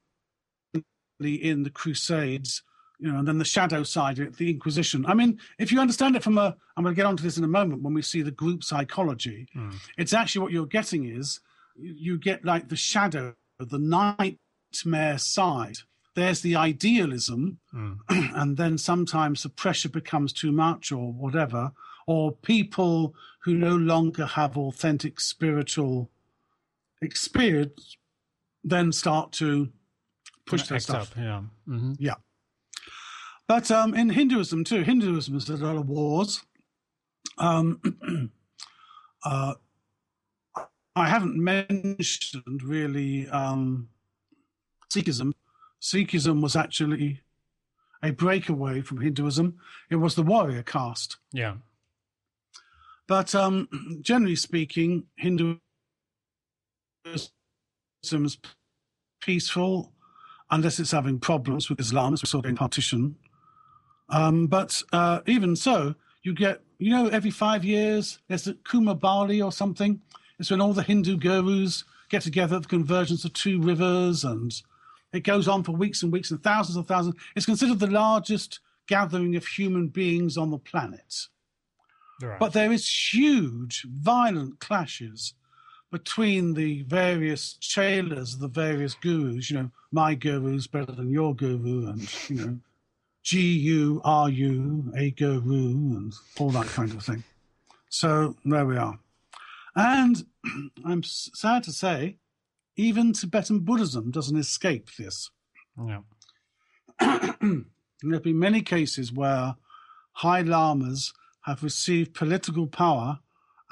[1.21, 2.63] in the Crusades,
[2.99, 5.05] you know, and then the shadow side, of the Inquisition.
[5.07, 7.45] I mean, if you understand it from a, I'm going to get onto this in
[7.45, 9.47] a moment when we see the group psychology.
[9.55, 9.75] Mm.
[9.99, 11.41] It's actually what you're getting is
[11.77, 15.79] you get like the shadow, the nightmare side.
[16.15, 17.99] There's the idealism, mm.
[18.09, 21.73] and then sometimes the pressure becomes too much or whatever,
[22.07, 26.11] or people who no longer have authentic spiritual
[27.01, 27.97] experience
[28.65, 29.69] then start to
[30.47, 31.13] push their stuff.
[31.13, 31.43] Up, yeah.
[31.69, 31.93] Mm-hmm.
[31.99, 32.15] Yeah.
[33.49, 36.43] But um, in Hinduism too, Hinduism has had a lot of wars.
[37.39, 38.31] Um,
[39.25, 39.55] uh,
[40.95, 43.89] I haven't mentioned really um,
[44.93, 45.33] Sikhism.
[45.83, 47.21] Sikhism was actually
[48.03, 49.59] a breakaway from Hinduism.
[49.91, 51.17] It was the warrior caste.
[51.33, 51.57] Yeah.
[53.09, 53.69] But um,
[54.01, 55.61] generally speaking, Hinduism
[57.05, 58.39] is
[59.21, 59.93] peaceful,
[60.51, 63.17] unless it's having problems with Islam, as we saw in partition.
[64.09, 69.01] Um, but uh, even so, you get, you know, every five years there's the Kumbh
[69.03, 70.01] Mela or something.
[70.39, 74.61] It's when all the Hindu gurus get together at the convergence of two rivers, and
[75.13, 77.17] it goes on for weeks and weeks and thousands of thousands.
[77.37, 81.29] It's considered the largest gathering of human beings on the planet.
[82.21, 82.39] Right.
[82.39, 85.35] But there is huge, violent clashes
[85.91, 89.51] between the various chelas, the various gurus.
[89.51, 92.59] You know, my guru is better than your guru, and you know,
[93.23, 97.23] G U R U, a guru, and all that kind of thing.
[97.89, 98.99] So there we are.
[99.77, 100.27] And
[100.85, 102.17] I'm sad to say,
[102.77, 105.31] even Tibetan Buddhism doesn't escape this.
[105.79, 106.01] Yeah.
[107.01, 109.57] there have been many cases where
[110.13, 113.21] high lamas have received political power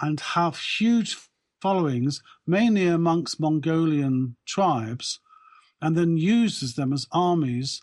[0.01, 1.17] and have huge
[1.61, 5.21] followings, mainly amongst Mongolian tribes,
[5.81, 7.83] and then uses them as armies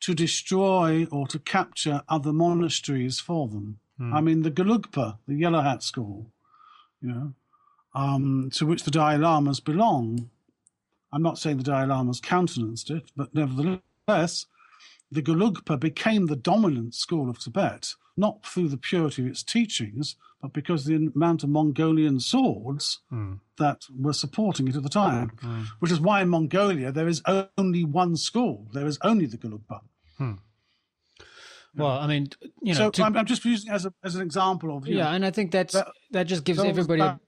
[0.00, 3.78] to destroy or to capture other monasteries for them.
[4.00, 4.14] Mm.
[4.14, 6.32] I mean, the Gelugpa, the Yellow Hat School,
[7.00, 7.32] you know,
[7.94, 10.30] um, to which the Dalai Lamas belong.
[11.12, 14.46] I'm not saying the Dalai Lamas countenanced it, but nevertheless,
[15.10, 20.16] the Gelugpa became the dominant school of Tibet, not through the purity of its teachings,
[20.40, 23.38] but because the amount of Mongolian swords mm.
[23.58, 25.66] that were supporting it at the time, mm.
[25.80, 27.22] which is why in Mongolia there is
[27.58, 28.66] only one school.
[28.72, 29.80] There is only the Gelugpa.
[30.18, 30.32] Hmm.
[31.74, 32.28] Well, I mean,
[32.60, 35.04] you know, so to, I'm, I'm, just using as a as an example of yeah,
[35.04, 37.00] know, and I think that's that, that just gives everybody.
[37.00, 37.18] A,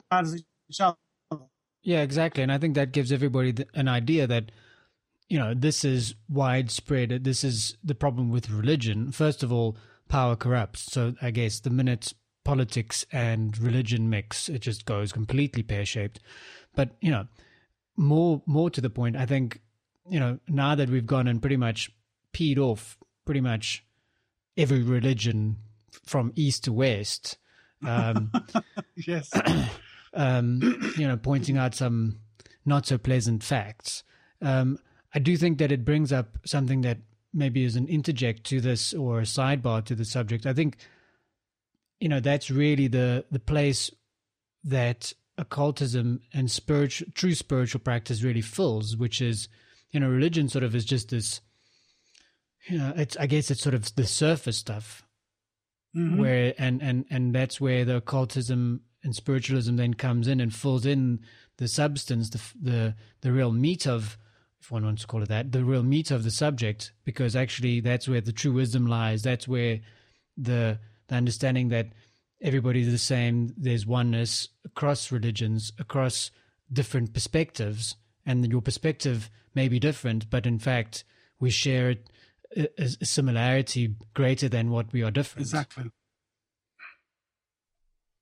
[1.84, 4.50] yeah, exactly, and I think that gives everybody an idea that
[5.28, 7.24] you know this is widespread.
[7.24, 9.12] This is the problem with religion.
[9.12, 9.76] First of all,
[10.08, 10.90] power corrupts.
[10.92, 16.20] So I guess the minute politics and religion mix, it just goes completely pear shaped.
[16.74, 17.26] But you know,
[17.96, 19.60] more more to the point, I think
[20.08, 21.90] you know now that we've gone and pretty much
[22.32, 23.84] peed off pretty much
[24.56, 25.56] every religion
[26.04, 27.36] from east to west.
[27.86, 28.32] Um,
[28.96, 29.30] yes.
[30.14, 30.60] um,
[30.98, 32.20] you know, pointing out some
[32.64, 34.02] not so pleasant facts.
[34.40, 34.78] Um,
[35.14, 36.98] I do think that it brings up something that
[37.32, 40.46] maybe is an interject to this or a sidebar to the subject.
[40.46, 40.76] I think,
[42.00, 43.90] you know, that's really the the place
[44.64, 49.48] that occultism and spiritual, true spiritual practice really fills, which is,
[49.90, 51.40] you know, religion sort of is just this
[52.68, 55.04] you know, it's I guess it's sort of the surface stuff,
[55.94, 56.18] mm-hmm.
[56.18, 60.86] where and and and that's where the occultism and spiritualism then comes in and fills
[60.86, 61.20] in
[61.58, 64.18] the substance, the the the real meat of,
[64.60, 67.80] if one wants to call it that, the real meat of the subject, because actually
[67.80, 69.22] that's where the true wisdom lies.
[69.22, 69.80] That's where
[70.36, 71.88] the the understanding that
[72.42, 73.54] everybody's the same.
[73.56, 76.30] There's oneness across religions, across
[76.72, 81.04] different perspectives, and your perspective may be different, but in fact
[81.38, 81.96] we share
[82.56, 85.46] a, a similarity greater than what we are different.
[85.46, 85.90] Exactly.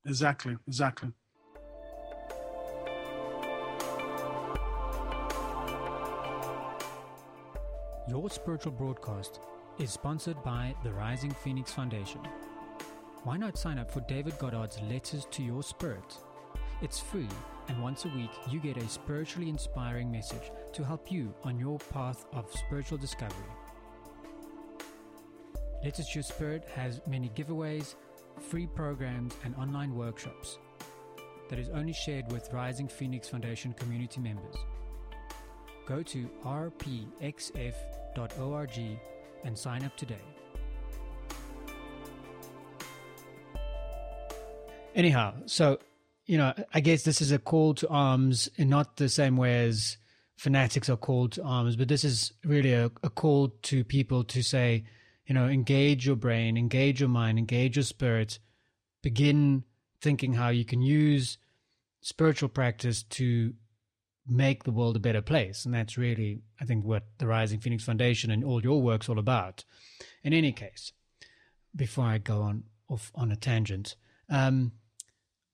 [0.05, 0.57] Exactly.
[0.67, 1.13] Exactly.
[8.09, 9.41] Your spiritual broadcast
[9.79, 12.21] is sponsored by the Rising Phoenix Foundation.
[13.23, 16.19] Why not sign up for David Goddard's Letters to Your Spirit?
[16.83, 17.29] It's free,
[17.69, 21.79] and once a week you get a spiritually inspiring message to help you on your
[21.79, 23.47] path of spiritual discovery.
[25.85, 27.95] Letters to Your Spirit has many giveaways,
[28.41, 30.59] free programs, and online workshops
[31.49, 34.57] that is only shared with Rising Phoenix Foundation community members.
[35.87, 37.11] Go to rpxf.org
[39.45, 40.15] and sign up today.
[44.95, 45.79] Anyhow, so,
[46.27, 49.65] you know, I guess this is a call to arms in not the same way
[49.65, 49.97] as
[50.37, 54.43] fanatics are called to arms, but this is really a, a call to people to
[54.43, 54.85] say,
[55.27, 58.39] you know, engage your brain, engage your mind, engage your spirit,
[59.03, 59.65] begin
[60.01, 61.39] thinking how you can use
[62.01, 63.55] spiritual practice to
[64.27, 65.65] make the world a better place.
[65.65, 69.19] And that's really, I think, what the Rising Phoenix Foundation and all your work's all
[69.19, 69.65] about.
[70.23, 70.93] In any case,
[71.75, 73.97] before I go on off on a tangent,
[74.29, 74.73] um,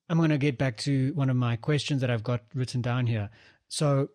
[0.09, 3.05] I'm going to get back to one of my questions that I've got written down
[3.05, 3.29] here.
[3.67, 4.09] So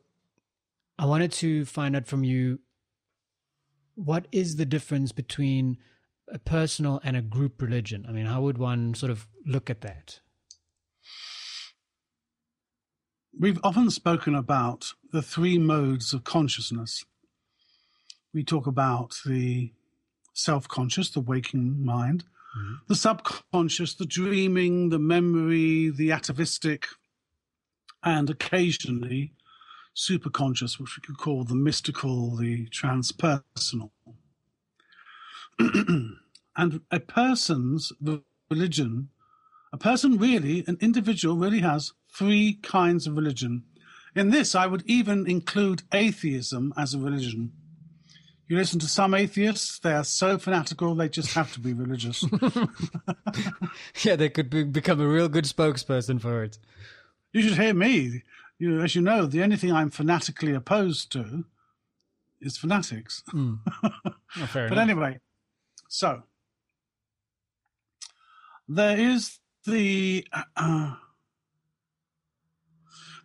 [0.98, 2.60] I wanted to find out from you
[3.94, 5.78] what is the difference between
[6.32, 8.04] a personal and a group religion?
[8.08, 10.20] I mean, how would one sort of look at that?
[13.38, 17.04] We've often spoken about the three modes of consciousness.
[18.32, 19.72] We talk about the
[20.32, 22.24] self conscious, the waking mind,
[22.56, 22.74] mm-hmm.
[22.88, 26.86] the subconscious, the dreaming, the memory, the atavistic,
[28.04, 29.32] and occasionally
[29.94, 33.90] superconscious, which we could call the mystical, the transpersonal.
[36.56, 37.92] and a person's
[38.50, 39.08] religion,
[39.72, 43.64] a person really, an individual really has three kinds of religion.
[44.14, 47.52] In this, I would even include atheism as a religion.
[48.46, 52.24] You listen to some atheists, they are so fanatical, they just have to be religious.
[54.02, 56.58] yeah, they could be, become a real good spokesperson for it.
[57.32, 58.22] You should hear me
[58.64, 61.44] you as you know, the only thing I'm fanatically opposed to
[62.40, 63.22] is fanatics.
[63.32, 63.58] Mm.
[64.36, 64.78] Oh, but enough.
[64.78, 65.20] anyway,
[65.88, 66.24] so
[68.68, 70.94] there is the uh,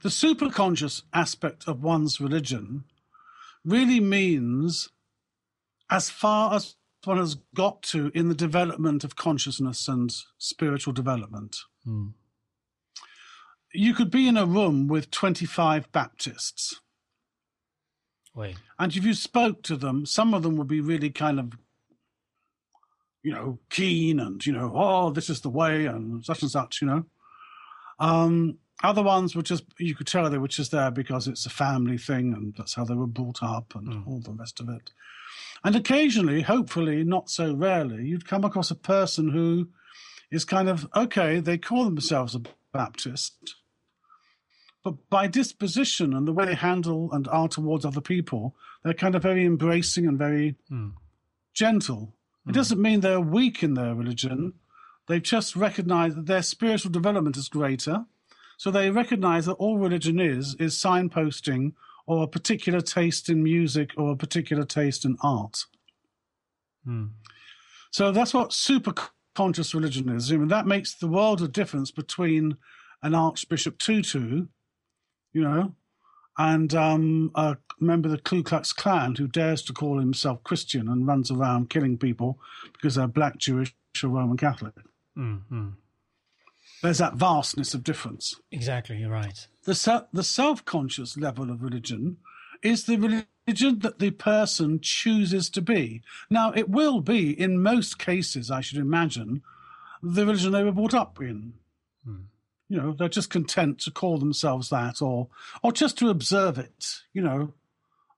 [0.04, 2.84] the superconscious aspect of one's religion
[3.65, 4.89] really means
[5.89, 6.75] as far as
[7.06, 11.58] one has got to in the development of consciousness and spiritual development.
[11.88, 12.13] Mm
[13.73, 16.79] you could be in a room with 25 Baptists.
[18.36, 18.55] Wait.
[18.77, 21.53] And if you spoke to them, some of them would be really kind of,
[23.23, 26.82] you know, keen and, you know, oh, this is the way and such and such,
[26.82, 27.05] you know.
[27.99, 31.49] Um, other ones were just, you could tell they were just there because it's a
[31.49, 34.08] family thing and that's how they were brought up and mm.
[34.08, 34.91] all the rest of it.
[35.63, 39.67] And occasionally, hopefully, not so rarely, you'd come across a person who
[40.32, 43.55] is kind of, okay, they call themselves a Baptist,
[44.84, 49.15] but by disposition and the way they handle and are towards other people, they're kind
[49.15, 50.93] of very embracing and very mm.
[51.53, 52.15] gentle.
[52.47, 52.51] Mm.
[52.51, 54.53] It doesn't mean they're weak in their religion.
[55.08, 58.05] They've just recognized that their spiritual development is greater.
[58.58, 61.73] So they recognize that all religion is, is signposting
[62.05, 65.65] or a particular taste in music or a particular taste in art.
[66.88, 67.12] Mm.
[67.91, 68.93] So that's what super
[69.39, 70.32] conscious religion is.
[70.32, 72.58] I mean, that makes the world of difference between
[73.02, 74.47] an Archbishop Tutu
[75.34, 75.73] you know,
[76.38, 80.88] and um, a member of the Ku Klux Klan who dares to call himself Christian
[80.88, 82.39] and runs around killing people
[82.73, 84.73] because they're black, Jewish, or Roman Catholic.
[85.17, 85.69] Mm-hmm.
[86.82, 88.39] There's that vastness of difference.
[88.52, 89.47] Exactly, you're right.
[89.63, 92.17] The, se- the self conscious level of religion
[92.62, 96.02] is the religion that the person chooses to be.
[96.30, 99.41] Now, it will be, in most cases, I should imagine,
[100.02, 101.54] the religion they were brought up in.
[102.06, 102.24] Hmm.
[102.67, 105.28] You know, they're just content to call themselves that, or
[105.63, 107.02] or just to observe it.
[107.13, 107.54] You know,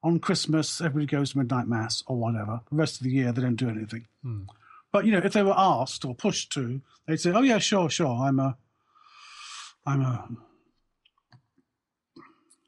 [0.04, 2.62] on Christmas everybody goes to midnight mass or whatever.
[2.69, 4.08] The rest of the year they don't do anything.
[4.23, 4.43] Hmm.
[4.91, 7.89] But you know, if they were asked or pushed to, they'd say, "Oh yeah, sure,
[7.89, 8.13] sure.
[8.13, 8.58] I'm a,
[9.86, 10.27] I'm a,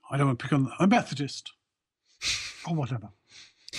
[0.09, 1.51] I don't want to pick on a Methodist
[2.67, 3.09] or whatever."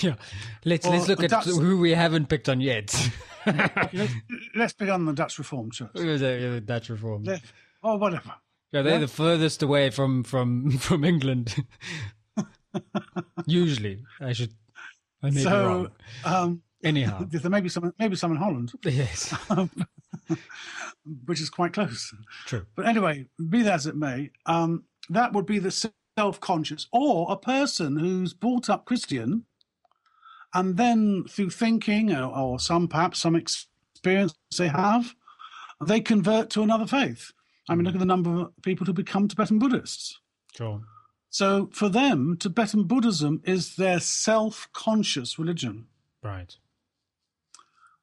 [0.01, 0.17] Yeah,
[0.65, 2.95] let's or let's look at Dutch, who we haven't picked on yet.
[3.47, 4.13] let's,
[4.55, 5.93] let's pick on the Dutch Reformed Church.
[5.95, 7.27] The Dutch Reformed.
[7.27, 7.43] Let,
[7.83, 8.35] or whatever.
[8.73, 8.99] Yeah, they're yeah?
[8.99, 11.55] the furthest away from from from England.
[13.47, 14.53] Usually, I should.
[15.23, 15.91] I may so, be wrong.
[16.25, 18.73] Um, Anyhow, there may be some maybe some in Holland.
[18.85, 19.35] Yes,
[21.25, 22.13] which is quite close.
[22.45, 22.67] True.
[22.77, 25.71] But anyway, be that as it may, um, that would be the
[26.19, 29.45] self-conscious, or a person who's brought up Christian,
[30.53, 35.15] and then through thinking, or, or some perhaps some experience they have,
[35.85, 37.33] they convert to another faith.
[37.69, 37.99] I mean, look hmm.
[37.99, 40.21] at the number of people who become Tibetan Buddhists.
[40.57, 40.83] Sure.
[41.31, 45.87] So for them, Tibetan Buddhism is their self conscious religion.
[46.23, 46.57] Right.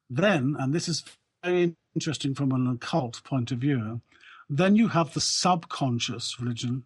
[0.10, 1.06] Then, and this is
[1.44, 4.02] very interesting from an occult point of view,
[4.50, 6.86] then you have the subconscious religion.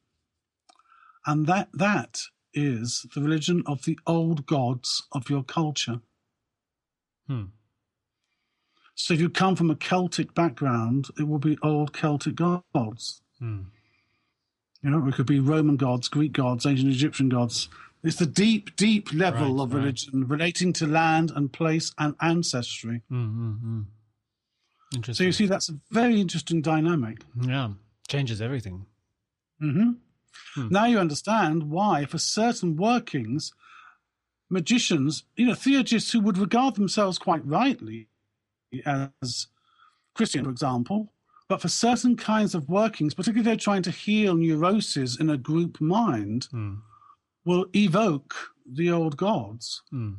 [1.25, 2.21] And that that
[2.53, 5.99] is the religion of the old gods of your culture.
[7.27, 7.45] Hmm.
[8.93, 13.21] So if you come from a Celtic background, it will be old Celtic gods.
[13.39, 13.61] Hmm.
[14.81, 17.67] You know, it could be Roman gods, Greek gods, ancient Egyptian gods.
[18.03, 19.79] It's the deep, deep level Right, of right.
[19.79, 23.01] religion relating to land and place and ancestry.
[23.11, 23.81] Mm-hmm.
[25.11, 27.17] So you see, that's a very interesting dynamic.
[27.41, 27.71] yeah,
[28.07, 28.85] changes everything.
[29.59, 29.93] hmm
[30.55, 30.67] Hmm.
[30.69, 33.53] Now you understand why, for certain workings,
[34.49, 38.07] magicians, you know, theurgists who would regard themselves quite rightly
[38.85, 39.47] as
[40.13, 41.11] Christian, for example,
[41.47, 45.79] but for certain kinds of workings, particularly they're trying to heal neuroses in a group
[45.81, 46.81] mind, Mm.
[47.43, 50.17] will evoke the old gods, Mm.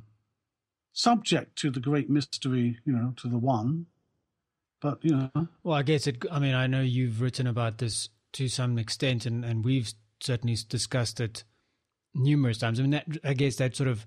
[0.92, 3.86] subject to the great mystery, you know, to the one.
[4.80, 6.24] But, you know, Well, I guess it.
[6.30, 10.56] I mean, I know you've written about this to some extent, and and we've certainly
[10.68, 11.44] discussed it
[12.14, 12.78] numerous times.
[12.78, 14.06] I mean, that I guess that sort of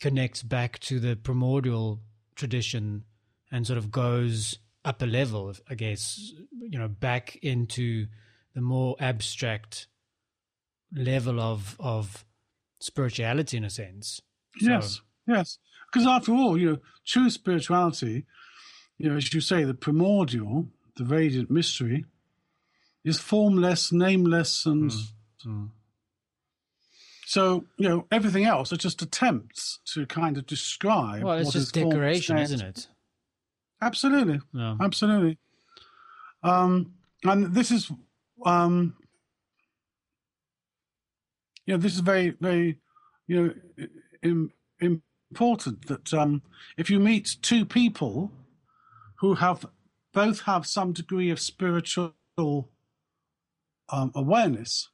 [0.00, 2.00] connects back to the primordial
[2.34, 3.04] tradition
[3.50, 5.52] and sort of goes up a level.
[5.70, 8.06] I guess you know back into
[8.54, 9.86] the more abstract
[10.92, 12.24] level of of
[12.80, 14.20] spirituality in a sense.
[14.58, 15.58] So- Yes, yes.
[15.92, 18.26] Because after all, you know, true spirituality,
[18.98, 22.04] you know, as you say, the primordial, the radiant mystery,
[23.04, 25.12] is formless, nameless, and Mm.
[27.26, 31.22] So you know everything else are just attempts to kind of describe.
[31.22, 32.88] Well, it's what just is decoration, isn't it?
[33.82, 34.76] Absolutely, No.
[34.80, 35.38] absolutely.
[36.42, 36.94] Um,
[37.24, 37.90] and this is,
[38.44, 38.94] um,
[41.66, 42.78] you know, this is very, very,
[43.26, 43.88] you know,
[44.22, 46.42] im- important that um,
[46.78, 48.30] if you meet two people
[49.16, 49.66] who have
[50.14, 54.88] both have some degree of spiritual um, awareness,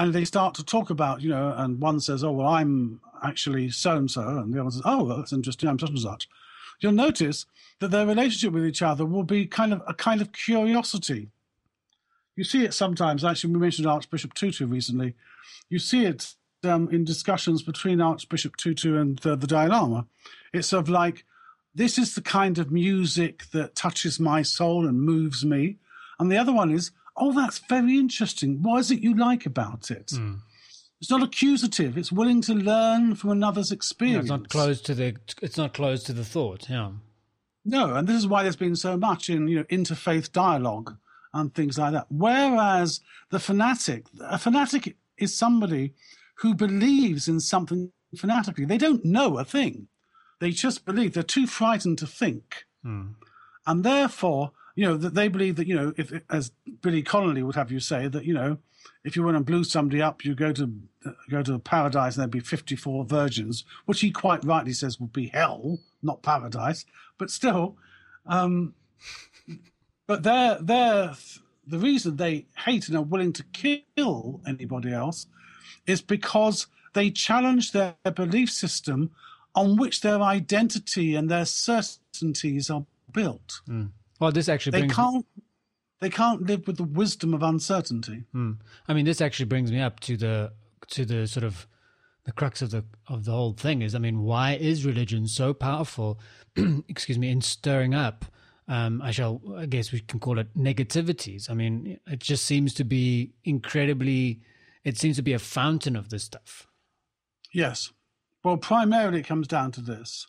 [0.00, 3.68] and they start to talk about, you know, and one says, "Oh, well, I'm actually
[3.68, 5.68] so and so," and the other says, "Oh, well, that's interesting.
[5.68, 6.26] I'm such and such."
[6.80, 7.44] You'll notice
[7.80, 11.28] that their relationship with each other will be kind of a kind of curiosity.
[12.34, 13.22] You see it sometimes.
[13.22, 15.14] Actually, we mentioned Archbishop Tutu recently.
[15.68, 16.34] You see it
[16.64, 20.06] um, in discussions between Archbishop Tutu and the Dalai Lama.
[20.54, 21.26] It's sort of like,
[21.74, 25.76] this is the kind of music that touches my soul and moves me.
[26.18, 26.90] And the other one is,
[27.20, 28.62] oh, that's very interesting.
[28.62, 30.08] What is it you like about it?
[30.08, 30.40] Mm.
[31.00, 31.96] It's not accusative.
[31.96, 34.24] It's willing to learn from another's experience.
[34.24, 35.16] it's not closed to the.
[35.40, 36.68] It's not closed to the thought.
[36.68, 36.92] Yeah.
[37.64, 40.96] No, and this is why there's been so much in you know interfaith dialogue
[41.32, 42.06] and things like that.
[42.10, 43.00] Whereas
[43.30, 45.94] the fanatic, a fanatic is somebody
[46.38, 48.64] who believes in something fanatically.
[48.64, 49.88] They don't know a thing;
[50.38, 51.12] they just believe.
[51.14, 53.14] They're too frightened to think, Mm.
[53.66, 57.54] and therefore, you know, that they believe that you know, if as Billy Connolly would
[57.54, 58.56] have you say that you know,
[59.04, 60.72] if you want to blue somebody up, you go to
[61.28, 65.26] go to paradise and there'd be fifty-four virgins, which he quite rightly says would be
[65.26, 66.86] hell, not paradise.
[67.18, 67.76] But still,
[68.24, 68.72] um,
[70.06, 71.12] but they're they're
[71.66, 75.26] the reason they hate and are willing to kill anybody else
[75.86, 79.10] is because they challenge their belief system
[79.54, 83.60] on which their identity and their certainties are built.
[84.20, 84.94] Well, this actually They brings.
[84.94, 85.26] can't
[86.00, 88.24] they can't live with the wisdom of uncertainty.
[88.32, 88.52] Hmm.
[88.88, 90.52] I mean, this actually brings me up to the
[90.88, 91.66] to the sort of
[92.24, 95.52] the crux of the of the whole thing is, I mean, why is religion so
[95.52, 96.20] powerful?
[96.88, 98.24] excuse me, in stirring up.
[98.68, 101.50] Um, I shall, I guess we can call it negativities.
[101.50, 104.42] I mean, it just seems to be incredibly.
[104.84, 106.68] It seems to be a fountain of this stuff.
[107.52, 107.92] Yes.
[108.44, 110.26] Well, primarily it comes down to this.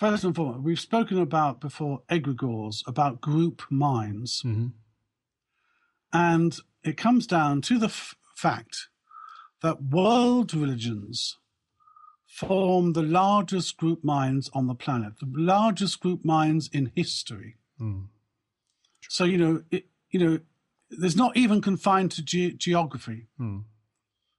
[0.00, 4.40] First and foremost, we've spoken about before egregores, about group minds.
[4.40, 4.68] hmm
[6.10, 8.88] And it comes down to the f- fact
[9.60, 11.36] that world religions
[12.24, 17.58] form the largest group minds on the planet, the largest group minds in history.
[17.78, 18.06] Mm.
[19.06, 20.40] So, you know, it, you know,
[20.88, 23.26] there's not even confined to ge- geography.
[23.38, 23.64] Mm.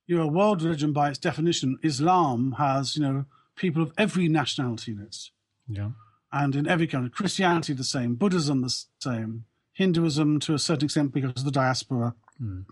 [0.07, 4.27] You know, a world religion by its definition, Islam has, you know, people of every
[4.27, 5.29] nationality in it.
[5.73, 5.91] Yeah.
[6.31, 7.09] and in every country.
[7.09, 12.15] Christianity the same, Buddhism the same, Hinduism to a certain extent because of the diaspora.
[12.41, 12.65] Mm.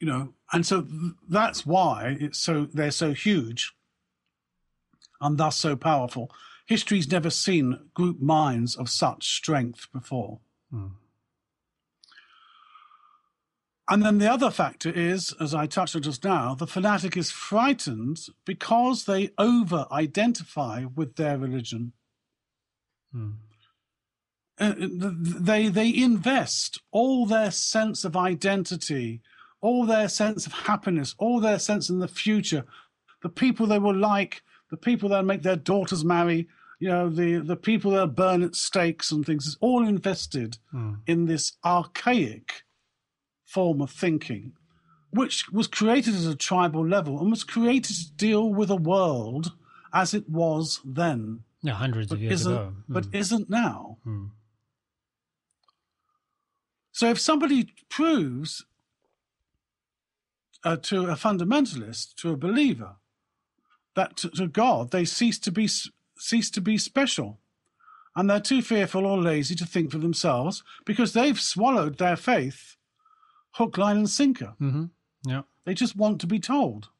[0.00, 3.72] You know, and so th- that's why it's so they're so huge
[5.20, 6.30] and thus so powerful.
[6.66, 10.40] History's never seen group minds of such strength before.
[10.72, 10.92] Mm.
[13.88, 17.30] And then the other factor is, as I touched on just now, the fanatic is
[17.30, 21.92] frightened because they over identify with their religion.
[24.58, 29.20] Uh, they they invest all their sense of identity,
[29.60, 32.64] all their sense of happiness, all their sense in the future,
[33.22, 36.46] the people they will like, the people that make their daughters marry,
[36.78, 39.46] you know, the the people that burn at stakes and things.
[39.46, 40.98] It's all invested Mm.
[41.06, 42.64] in this archaic
[43.44, 44.52] form of thinking,
[45.10, 49.52] which was created at a tribal level and was created to deal with a world
[49.92, 51.40] as it was then.
[51.64, 52.74] Yeah, hundreds of years ago.
[52.88, 53.14] But Mm.
[53.14, 53.96] isn't now.
[54.06, 54.30] Mm.
[56.92, 58.64] So if somebody proves
[60.62, 62.96] uh, to a fundamentalist, to a believer,
[63.96, 65.68] that to, to God they cease to be
[66.18, 67.40] cease to be special,
[68.14, 72.76] and they're too fearful or lazy to think for themselves because they've swallowed their faith,
[73.52, 74.54] hook, line, and sinker.
[74.58, 74.84] hmm
[75.26, 75.42] Yeah.
[75.64, 76.90] They just want to be told.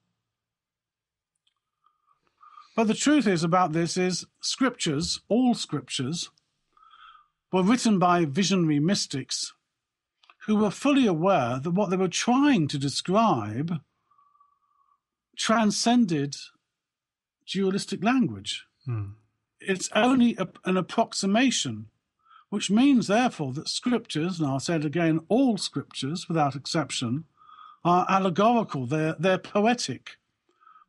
[2.75, 6.31] But the truth is about this is scriptures, all scriptures,
[7.53, 9.53] were written by visionary mystics
[10.47, 13.81] who were fully aware that what they were trying to describe
[15.37, 16.37] transcended
[17.47, 18.67] dualistic language.
[18.89, 19.13] Mm.
[19.61, 21.87] It's only a, an approximation,
[22.51, 27.25] which means, therefore, that scriptures, and I'll say it again, all scriptures without exception,
[27.85, 30.17] are allegorical, they're, they're poetic,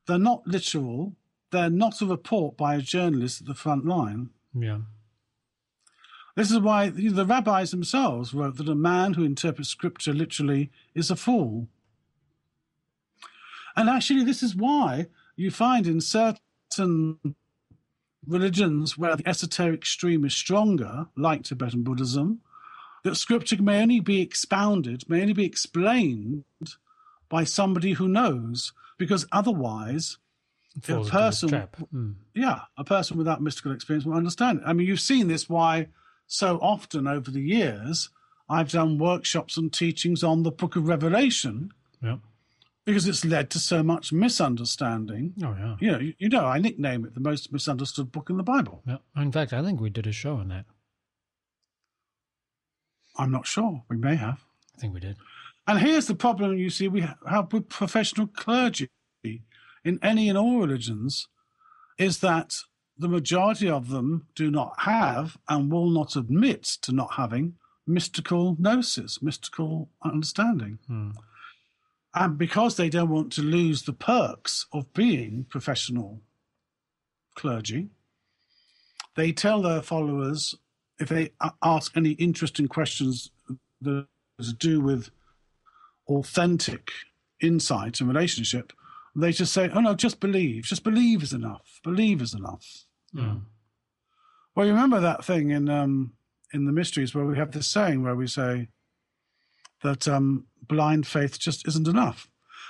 [0.08, 1.14] they're not literal,
[1.52, 4.30] they're not a report by a journalist at the front line.
[4.54, 4.80] Yeah.
[6.36, 11.10] This is why the rabbis themselves wrote that a man who interprets scripture literally is
[11.10, 11.68] a fool.
[13.78, 17.36] And actually, this is why you find in certain
[18.28, 22.42] religions where the esoteric stream is stronger, like Tibetan Buddhism,
[23.04, 26.44] that scripture may only be expounded, may only be explained
[27.30, 30.18] by somebody who knows, because otherwise
[30.76, 31.50] This person-.
[31.94, 32.16] Mm.
[32.34, 34.64] yeah, a person without mystical experience will understand it.
[34.66, 35.88] I mean, you've seen this why
[36.28, 38.10] so often over the years
[38.50, 41.72] I've done workshops and teachings on the book of Revelation
[42.04, 42.18] Yeah.
[42.86, 45.34] because it's led to so much misunderstanding.
[45.44, 45.76] Oh, yeah.
[45.80, 48.84] You know, you, you know, I nickname it the most misunderstood book in the Bible.
[48.86, 48.98] Yeah.
[49.16, 50.66] In fact, I think we did a show on that.
[53.18, 53.84] I'm not sure.
[53.90, 54.44] We may have.
[54.76, 55.18] I think we did.
[55.68, 58.90] And here's the problem you see we have with professional clergy
[59.86, 61.28] in any and all religions
[61.98, 62.56] is that
[62.98, 67.54] the majority of them do not have and will not admit to not having
[67.88, 70.80] mystical gnosis, mystical understanding.
[70.90, 71.14] Mm.
[72.16, 76.22] And because they don't want to lose the perks of being professional
[77.36, 77.90] clergy,
[79.16, 80.56] they tell their followers
[81.00, 81.32] if they
[81.62, 83.32] ask any interesting questions
[83.82, 84.08] that
[84.38, 85.10] has to do with
[86.08, 86.92] authentic
[87.42, 88.72] insight and relationship,
[89.16, 90.64] they just say, "Oh no, just believe.
[90.64, 91.80] Just believe is enough.
[91.84, 93.36] Believe is enough." Yeah.
[94.56, 96.14] Well, you remember that thing in um,
[96.54, 98.70] in the mysteries where we have this saying where we say
[99.84, 102.30] that um, blind faith just isn't enough,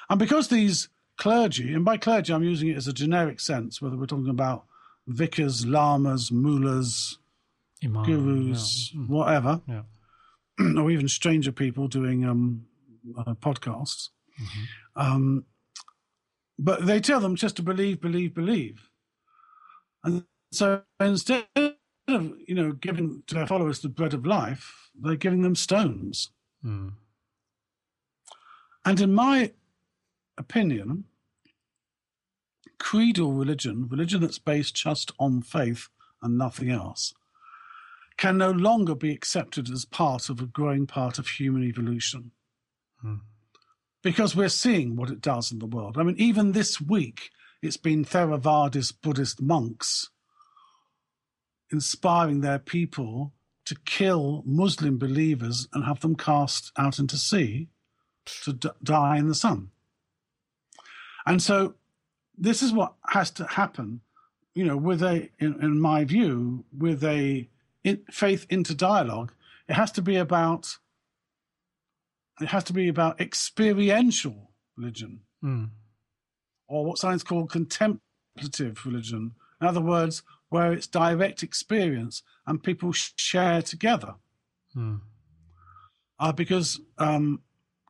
[0.10, 3.98] and because these clergy, and by clergy I'm using it as a generic sense, whether
[3.98, 4.66] we're talking about
[5.08, 7.20] vicars, lamas, mullahs,
[7.84, 8.04] Imam.
[8.06, 9.00] gurus, Yeah.
[9.02, 9.08] Mm.
[9.08, 9.84] whatever, Yeah.
[10.82, 12.66] or even stranger people doing um,
[13.18, 14.10] uh, podcasts.
[14.42, 14.68] Mhm.
[14.96, 15.46] Um,
[16.58, 18.90] but they tell them just to believe, believe, believe.
[20.04, 21.74] And so instead of
[22.48, 26.30] you know giving to their followers the bread of life, they're giving them stones.
[26.64, 26.94] Mm.
[28.86, 29.52] And in my
[30.38, 31.06] opinion,
[32.80, 35.90] creedal religion, religion that's based just on faith
[36.22, 37.14] and nothing else,
[38.18, 42.32] can no longer be accepted as part of a growing part of human evolution.
[43.02, 43.16] Hmm.
[44.06, 45.98] Because we're seeing what it does in the world.
[45.98, 47.32] I mean, even this week,
[47.64, 50.12] it's been Theravadist Buddhist monks
[51.72, 53.34] inspiring their people
[53.66, 57.68] to kill Muslim believers and have them cast out into sea
[58.44, 59.72] to d- die in the sun.
[61.26, 61.74] And so
[62.38, 64.02] this is what has to happen,
[64.54, 67.50] you know, with a, in, in my view, with a
[67.84, 69.34] in, faith into dialogue.
[69.68, 70.78] It has to be about,
[72.42, 75.70] it has to be about experiential religion, Mm.
[76.68, 79.36] or what science call contemplative religion.
[79.62, 84.16] In other words, where it's direct experience and people share together.
[84.76, 85.02] Mm.
[86.20, 87.42] uh, because um,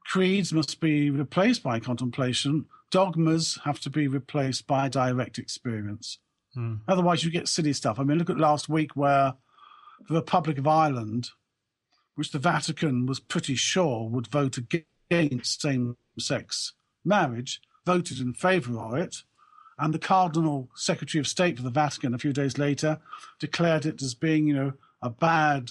[0.05, 6.19] creeds must be replaced by contemplation, dogmas have to be replaced by direct experience.
[6.55, 6.81] Mm.
[6.87, 7.99] Otherwise, you get silly stuff.
[7.99, 9.33] I mean, look at last week where
[10.07, 11.29] the Republic of Ireland,
[12.15, 18.79] which the Vatican was pretty sure would vote against same sex marriage, voted in favour
[18.79, 19.17] of it.
[19.77, 22.99] And the Cardinal Secretary of State for the Vatican a few days later
[23.39, 25.69] declared it as being, you know, a bad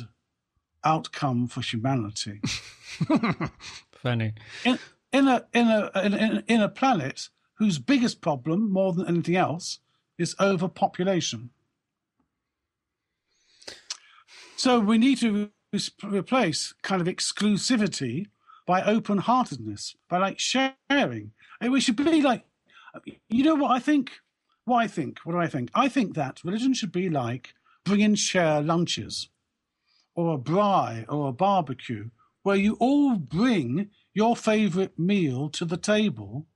[0.85, 2.41] outcome for humanity.
[3.93, 4.35] Funny.
[4.65, 4.79] in,
[5.13, 9.79] in a in a in, in, a planet whose biggest problem, more than anything else,
[10.19, 11.49] is overpopulation.
[14.57, 15.51] So we need to
[16.03, 18.27] replace kind of exclusivity
[18.67, 21.33] by open heartedness, by like sharing.
[21.61, 22.45] And we should be like,
[23.29, 24.13] you know what I think?
[24.65, 25.19] What I think?
[25.25, 25.71] What do I think?
[25.75, 27.55] I think that religion should be like
[27.85, 29.29] bring and share lunches
[30.15, 32.11] or a braai or a barbecue
[32.43, 36.47] where you all bring your favorite meal to the table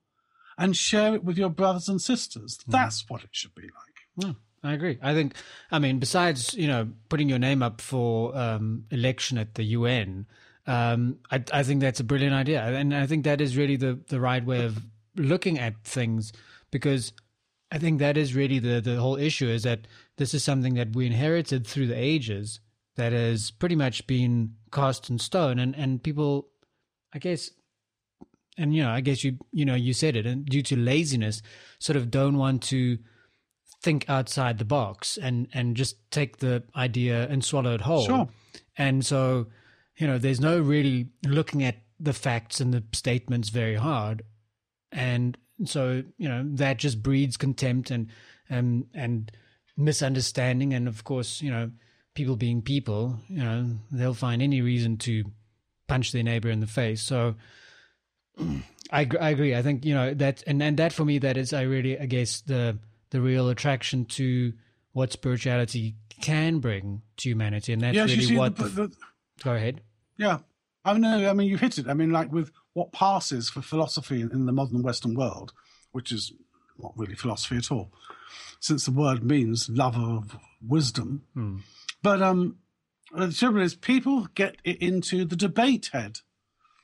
[0.57, 2.59] and share it with your brothers and sisters.
[2.59, 2.73] Mm.
[2.73, 4.27] That's what it should be like.
[4.27, 4.33] Yeah,
[4.63, 4.99] I agree.
[5.03, 5.35] I think,
[5.71, 10.27] I mean, besides, you know, putting your name up for um, election at the UN,
[10.67, 12.63] um, I, I think that's a brilliant idea.
[12.63, 14.85] And I think that is really the, the right way of
[15.17, 16.33] looking at things
[16.71, 17.13] because
[17.71, 19.87] I think that is really the, the whole issue is that
[20.17, 22.61] this is something that we inherited through the ages
[22.97, 26.49] that has pretty much been cast in stone and, and people
[27.13, 27.51] I guess
[28.59, 31.41] and you know, I guess you you know, you said it, and due to laziness,
[31.79, 32.99] sort of don't want to
[33.81, 38.07] think outside the box and and just take the idea and swallow it whole.
[38.07, 38.29] Sure.
[38.77, 39.47] And so,
[39.97, 44.23] you know, there's no really looking at the facts and the statements very hard.
[44.93, 48.09] And so, you know, that just breeds contempt and
[48.49, 49.31] and and
[49.77, 51.71] misunderstanding and of course, you know,
[52.15, 55.25] people being people, you know, they'll find any reason to
[55.87, 57.01] punch their neighbor in the face.
[57.03, 57.37] So
[58.91, 59.55] I I agree.
[59.55, 62.07] I think you know that, and and that for me, that is I really I
[62.07, 62.79] guess the
[63.11, 64.53] the real attraction to
[64.93, 68.57] what spirituality can bring to humanity, and that's yes, really what.
[68.57, 68.93] The, the,
[69.43, 69.81] go ahead.
[70.17, 70.39] Yeah,
[70.85, 71.89] I mean, I mean, you hit it.
[71.89, 75.53] I mean, like with what passes for philosophy in the modern Western world,
[75.93, 76.33] which is
[76.79, 77.93] not really philosophy at all,
[78.61, 80.37] since the word means lover of
[80.67, 81.25] wisdom.
[81.35, 81.59] Hmm.
[82.03, 82.59] But um,
[83.15, 86.21] the trouble is, people get it into the debate head.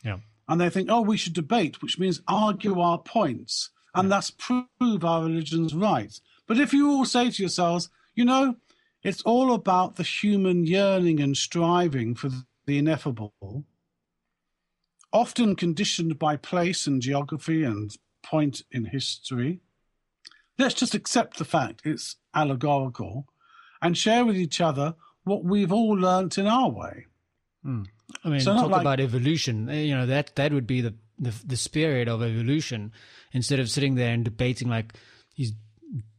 [0.03, 0.19] Yeah.
[0.49, 5.05] And they think, oh, we should debate, which means argue our points and thus prove
[5.05, 6.21] our religion's right.
[6.47, 8.57] But if you all say to yourselves, you know,
[9.03, 12.31] it's all about the human yearning and striving for
[12.67, 13.65] the ineffable,
[15.13, 19.61] often conditioned by place and geography and point in history.
[20.59, 23.27] Let's just accept the fact it's allegorical
[23.83, 27.07] and share with each other what we've all learnt in our way.
[27.65, 27.87] Mm.
[28.25, 29.69] I mean, so talk like, about evolution.
[29.69, 32.93] Eh, you know that that would be the, the the spirit of evolution.
[33.33, 34.95] Instead of sitting there and debating like
[35.37, 35.53] these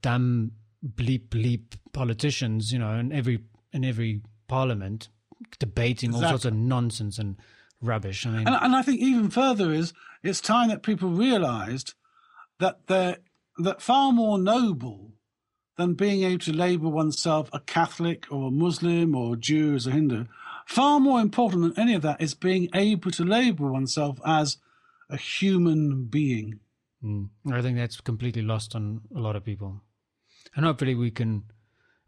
[0.01, 0.51] dumb
[0.85, 3.39] bleep bleep politicians, you know, in every
[3.73, 5.09] in every parliament,
[5.59, 6.25] debating exactly.
[6.25, 7.37] all sorts of nonsense and
[7.81, 8.25] rubbish.
[8.25, 9.93] I mean, and, and I think even further is
[10.23, 11.93] it's time that people realised
[12.59, 13.17] that they're
[13.57, 15.13] that far more noble
[15.77, 19.87] than being able to label oneself a Catholic or a Muslim or a Jew as
[19.87, 20.25] a Hindu.
[20.65, 24.57] Far more important than any of that is being able to label oneself as
[25.09, 26.59] a human being.
[27.03, 27.29] Mm.
[27.51, 29.81] I think that's completely lost on a lot of people,
[30.55, 31.43] and hopefully we can.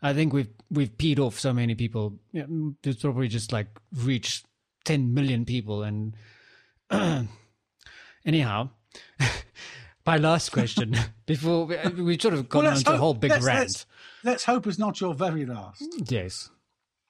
[0.01, 2.19] I think we've we've peed off so many people.
[2.33, 4.43] It's probably just like reach
[4.85, 6.15] ten million people, and
[8.25, 8.69] anyhow.
[10.07, 10.95] my last question
[11.25, 13.59] before we, we sort of gone well, into a whole big let's, rant.
[13.59, 13.85] Let's,
[14.23, 15.83] let's, hope it's not your very last.
[16.07, 16.49] Yes.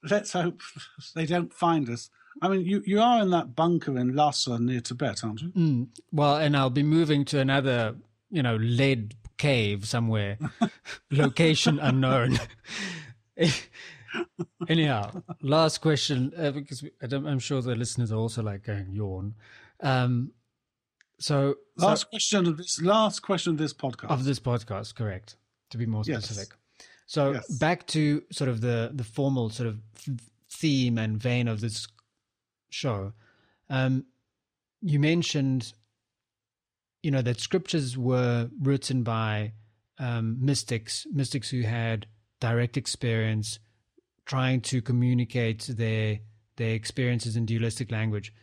[0.10, 0.62] Let's hope
[1.16, 2.10] they don't find us.
[2.42, 5.50] I mean, you, you are in that bunker in Lhasa near Tibet, aren't you?
[5.50, 7.96] Mm, well, and I'll be moving to another,
[8.30, 10.38] you know, lead cave somewhere,
[11.12, 12.40] location unknown.
[14.68, 19.36] Anyhow, last question, uh, because I'm sure the listeners are also like going yawn.
[19.82, 20.32] Um,
[21.20, 25.36] so last so, question of this last question of this podcast of this podcast, correct?
[25.72, 26.50] To be more specific.
[26.50, 26.88] Yes.
[27.08, 27.48] So yes.
[27.58, 29.80] back to sort of the the formal sort of
[30.50, 31.88] theme and vein of this
[32.70, 33.13] show.
[33.70, 34.05] Um,
[34.82, 35.74] you mentioned,
[37.01, 39.53] you know, that scriptures were written by
[39.99, 42.07] um, mystics, mystics who had
[42.39, 43.59] direct experience,
[44.26, 46.20] trying to communicate their
[46.57, 48.34] their experiences in dualistic language.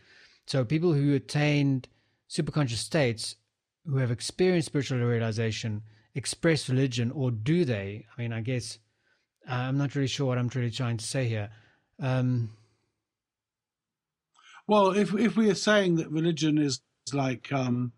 [0.47, 1.89] So people who attained
[2.29, 3.35] superconscious states
[3.85, 5.83] who have experienced spiritual realization
[6.15, 8.05] express religion or do they?
[8.17, 8.79] I mean, I guess
[9.49, 11.49] uh, I'm not really sure what I'm really trying to say here.
[11.99, 12.51] Um,
[14.67, 16.81] well, if if we are saying that religion is
[17.13, 17.91] like um,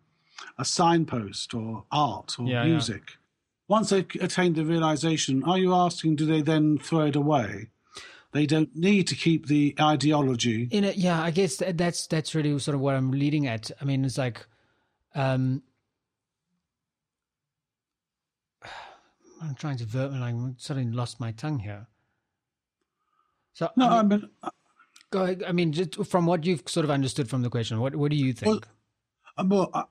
[0.58, 3.16] a signpost or art or yeah, music, yeah.
[3.68, 7.70] once they've attained the realization, are you asking do they then throw it away?
[8.34, 10.68] They don't need to keep the ideology.
[10.72, 13.72] In it, yeah, I guess that's that's really sort of what I'm leading at.
[13.82, 14.46] I mean, it's like,
[15.16, 15.64] um,
[19.42, 21.88] I'm trying to ver- like I suddenly lost my tongue here.
[23.54, 24.57] So no, I mean, I mean
[25.12, 25.44] go ahead.
[25.46, 28.18] I mean, just from what you've sort of understood from the question, what what do
[28.18, 28.68] you think?
[29.38, 29.84] Well, well I,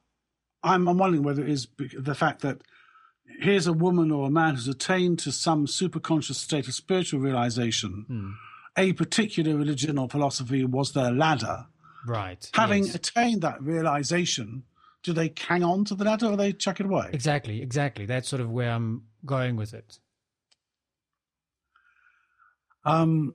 [0.62, 2.62] I'm I'm wondering whether it is the fact that
[3.40, 8.04] here's a woman or a man who's attained to some superconscious state of spiritual realization.
[8.08, 8.30] Hmm.
[8.78, 11.66] A particular religion or philosophy was their ladder,
[12.06, 12.48] Right.
[12.54, 12.94] Having yes.
[12.94, 14.62] attained that realization,
[15.02, 17.10] do they hang on to the ladder or they chuck it away?
[17.12, 18.06] Exactly, exactly.
[18.06, 19.98] That's sort of where I'm going with it.
[22.84, 23.34] Um,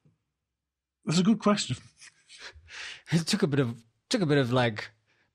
[1.06, 1.78] that's a good question.
[3.12, 3.76] It took a bit of
[4.10, 4.92] took a bit of like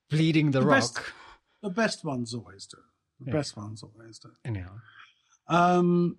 [0.08, 0.76] bleeding the, The rock.
[0.76, 1.00] best-
[1.62, 2.78] The best ones always do.
[3.20, 3.32] The Yeah.
[3.32, 4.30] best ones always do.
[4.44, 4.72] Anyhow.
[5.48, 6.16] Um,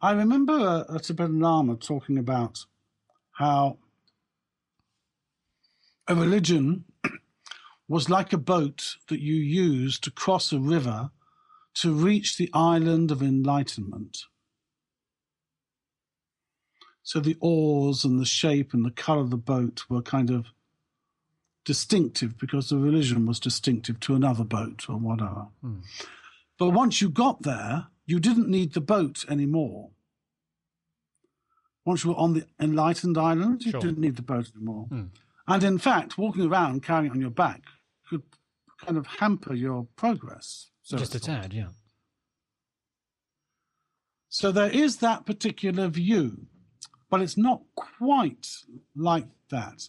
[0.00, 0.52] I remember
[0.88, 2.66] a, a Tibetan Lama talking about
[3.32, 3.78] how
[6.06, 6.84] a religion
[7.88, 11.10] was like a boat that you use to cross a river
[11.74, 14.18] to reach the island of enlightenment.
[17.08, 20.48] So the oars and the shape and the color of the boat were kind of
[21.64, 25.46] distinctive because the religion was distinctive to another boat or whatever.
[25.62, 25.78] Hmm.
[26.58, 29.88] But once you got there, you didn't need the boat anymore.
[31.86, 33.80] Once you were on the enlightened island, you Sure.
[33.80, 34.84] didn't need the boat anymore.
[34.88, 35.06] Hmm.
[35.46, 37.62] And in fact, walking around carrying it on your back
[38.10, 38.24] could
[38.84, 40.72] kind of hamper your progress.
[40.82, 41.68] So Just a tad, yeah.
[44.28, 46.48] So there is that particular view,
[47.10, 48.48] but it's not quite
[48.94, 49.88] like that.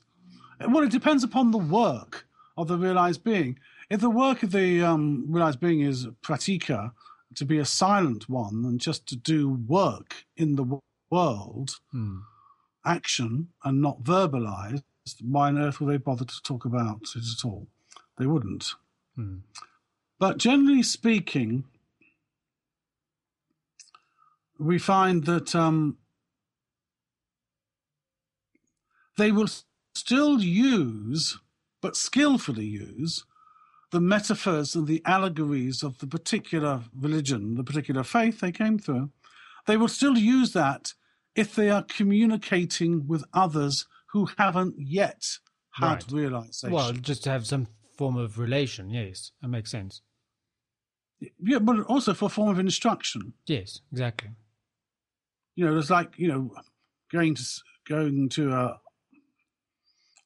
[0.67, 2.25] Well, it depends upon the work
[2.57, 3.59] of the realized being.
[3.89, 6.91] If the work of the um, realized being is pratyeka,
[7.35, 10.79] to be a silent one and just to do work in the
[11.11, 12.19] world, Hmm.
[12.85, 14.83] action, and not verbalized,
[15.21, 17.67] why on earth would they bother to talk about it at all?
[18.17, 18.73] They wouldn't.
[19.15, 19.39] Hmm.
[20.17, 21.65] But generally speaking,
[24.57, 25.97] we find that um,
[29.19, 29.49] they will
[29.93, 31.37] still use,
[31.81, 33.25] but skillfully use,
[33.91, 39.09] the metaphors and the allegories of the particular religion, the particular faith they came through.
[39.67, 40.93] They will still use that
[41.35, 45.23] if they are communicating with others who haven't yet
[45.73, 46.11] had Right.
[46.11, 46.71] realization.
[46.71, 47.67] Well, just to have some
[47.97, 49.31] form of relation, yes.
[49.41, 50.01] That makes sense.
[51.39, 53.33] yeah, but also for a form of instruction.
[53.45, 54.29] Yes, exactly.
[55.55, 56.55] you know, it's like you know,
[57.11, 57.43] going to
[57.85, 58.79] going to a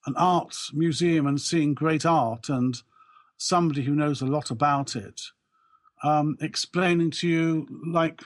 [0.05, 2.81] an art museum and seeing great art, and
[3.37, 5.21] somebody who knows a lot about it
[6.03, 8.21] um, explaining to you, like,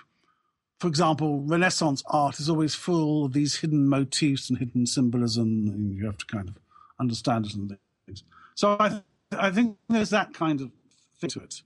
[0.79, 5.95] for example, Renaissance art is always full of these hidden motifs and hidden symbolism, and
[5.95, 6.55] you have to kind of
[6.99, 8.23] understand it and things.
[8.55, 9.01] So I, th-
[9.31, 10.71] I think there's that kind of
[11.19, 11.61] thing to it.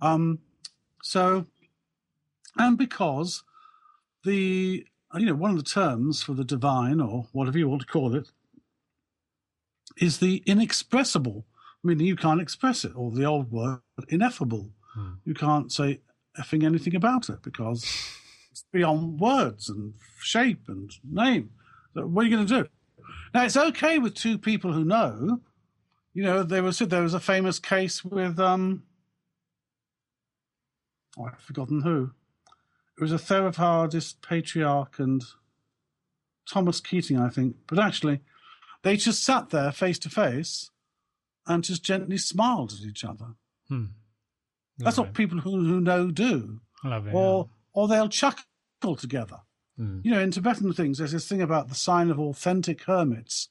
[0.00, 0.40] Um,
[1.02, 1.46] so,
[2.56, 3.42] and because
[4.24, 4.84] the
[5.14, 8.14] you know one of the terms for the divine or whatever you want to call
[8.14, 8.30] it
[10.00, 11.46] is the inexpressible.
[11.84, 14.70] Meaning you can't express it or the old word ineffable.
[14.94, 15.12] Hmm.
[15.24, 16.00] you can't say
[16.38, 17.84] effing anything about it because
[18.50, 21.50] it's beyond words and shape and name.
[21.94, 22.68] So what are you going to do?
[23.34, 25.40] Now it's okay with two people who know.
[26.14, 28.82] You know there was there was a famous case with um
[31.18, 32.10] oh, i've forgotten who.
[32.96, 35.22] It was a Theravadist patriarch and
[36.50, 37.54] Thomas Keating, I think.
[37.68, 38.20] But actually,
[38.88, 40.70] they just sat there face to face
[41.46, 43.34] and just gently smiled at each other.
[43.68, 43.84] Hmm.
[44.78, 46.60] That's what people who, who know do.
[46.84, 49.40] Lovely, Or or they'll chuckle together.
[49.76, 50.00] Hmm.
[50.04, 53.48] You know, in Tibetan things, there's this thing about the sign of authentic hermits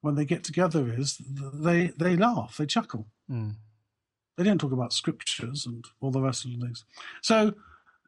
[0.00, 1.18] when they get together is
[1.54, 3.06] they they laugh, they chuckle.
[3.28, 3.50] Hmm.
[4.36, 6.84] They don't talk about scriptures and all the rest of the things.
[7.22, 7.54] So,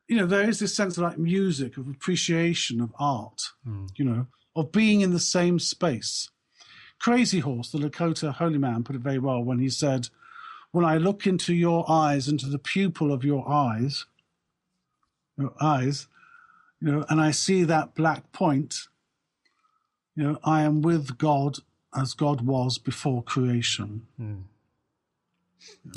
[0.09, 3.87] you know, there is this sense of like music, of appreciation of art, Hmm.
[3.97, 6.29] you know, of being in the same space.
[6.99, 10.09] Crazy Horse, the Lakota holy man, put it very well when he said,
[10.73, 14.07] When I look into your eyes, into the pupil of your eyes,
[15.39, 16.09] your eyes,
[16.81, 18.89] you know, and I see that black point,
[20.15, 21.59] you know, I am with God
[21.95, 24.07] as God was before creation.
[24.17, 24.41] Hmm.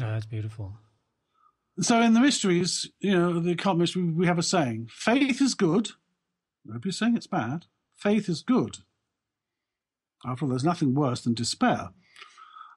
[0.02, 0.74] Oh, that's beautiful.
[1.82, 5.54] So in the mysteries, you know, the occult mystery, we have a saying: faith is
[5.54, 5.90] good.
[6.66, 7.66] Nobody's saying it's bad.
[7.96, 8.80] Faith is good.
[10.26, 11.90] After all, there's nothing worse than despair.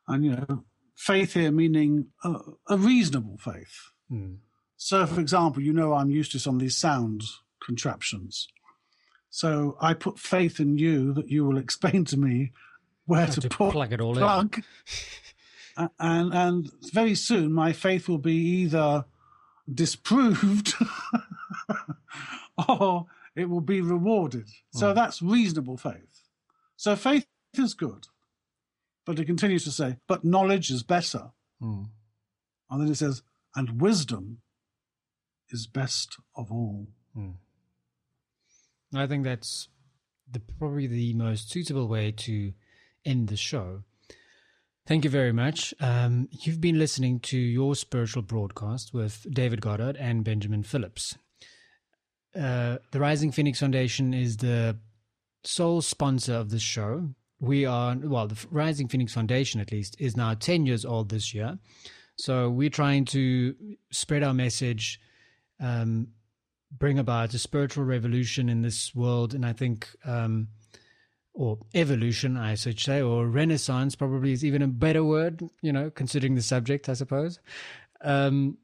[0.09, 0.65] And you know,
[0.97, 2.37] faith here meaning a,
[2.69, 3.91] a reasonable faith.
[4.09, 4.35] Hmm.
[4.77, 7.23] So, for example, you know, I'm used to some of these sound
[7.65, 8.49] contraptions.
[9.31, 12.53] So I put faith in you that you will explain to me
[13.07, 14.19] where to, to put plug it all in.
[14.23, 14.63] plug.
[15.77, 19.05] A- and and very soon my faith will be either
[19.73, 20.75] disproved
[22.69, 24.49] or it will be rewarded.
[24.73, 24.95] So Hmm.
[24.95, 26.23] that's reasonable faith.
[26.77, 27.27] So faith
[27.59, 28.07] is good.
[29.05, 31.33] But it continues to say, but knowledge is better.
[31.61, 31.85] Hmm.
[32.71, 33.23] And then it says,
[33.55, 34.39] and wisdom
[35.51, 36.87] is best of all.
[37.15, 37.33] Hmm.
[38.95, 39.69] I think that's
[40.31, 42.53] the probably the most suitable way to
[43.05, 43.83] end the show.
[44.87, 45.73] Thank you very much.
[45.81, 51.17] Um, you've been listening to your spiritual broadcast with David Goddard and Benjamin Phillips.
[52.35, 54.79] Uh, the Rising Phoenix Foundation is the
[55.45, 57.11] sole sponsor of this show.
[57.43, 61.35] We are, well, the Rising Phoenix Foundation, at least, is now 10 years old this
[61.35, 61.59] year.
[62.15, 63.57] So we're trying to
[63.91, 65.01] spread our message,
[65.59, 66.07] um,
[66.71, 69.35] bring about a spiritual revolution in this world.
[69.35, 70.47] And I think, um,
[71.35, 75.91] or evolution, I should say, or renaissance probably is even a better word, you know,
[75.91, 77.41] considering the subject, I suppose.
[78.03, 78.59] Um,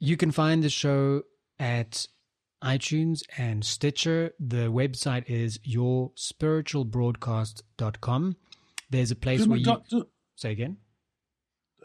[0.00, 1.22] you can find the show
[1.60, 2.08] at
[2.62, 4.32] iTunes and Stitcher.
[4.40, 8.36] The website is yourspiritualbroadcast.com.
[8.90, 10.78] There's a place where McDo- you did- say again.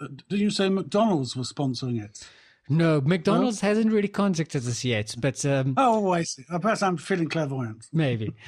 [0.02, 2.26] uh, did you say McDonald's was sponsoring it?
[2.70, 6.46] No, McDonald's hasn't really contacted us yet, but um, Oh, I see.
[6.50, 7.88] I Perhaps I'm feeling clairvoyant.
[7.92, 8.34] maybe.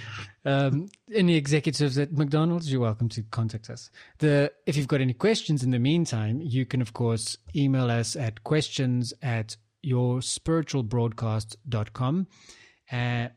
[0.48, 3.90] Um, any executives at McDonald's, you're welcome to contact us.
[4.20, 8.16] The if you've got any questions in the meantime, you can of course email us
[8.16, 12.28] at questions at yourspiritualbroadcast.com.
[12.92, 13.28] Uh,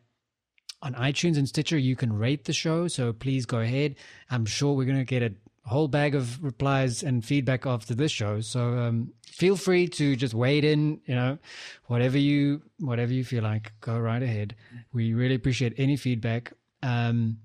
[0.81, 2.87] on iTunes and Stitcher, you can rate the show.
[2.89, 3.97] So please go ahead.
[4.31, 5.33] I'm sure we're going to get a
[5.69, 8.41] whole bag of replies and feedback after this show.
[8.41, 11.01] So um, feel free to just wade in.
[11.05, 11.39] You know,
[11.87, 14.55] whatever you whatever you feel like, go right ahead.
[14.93, 16.53] We really appreciate any feedback.
[16.83, 17.39] Um,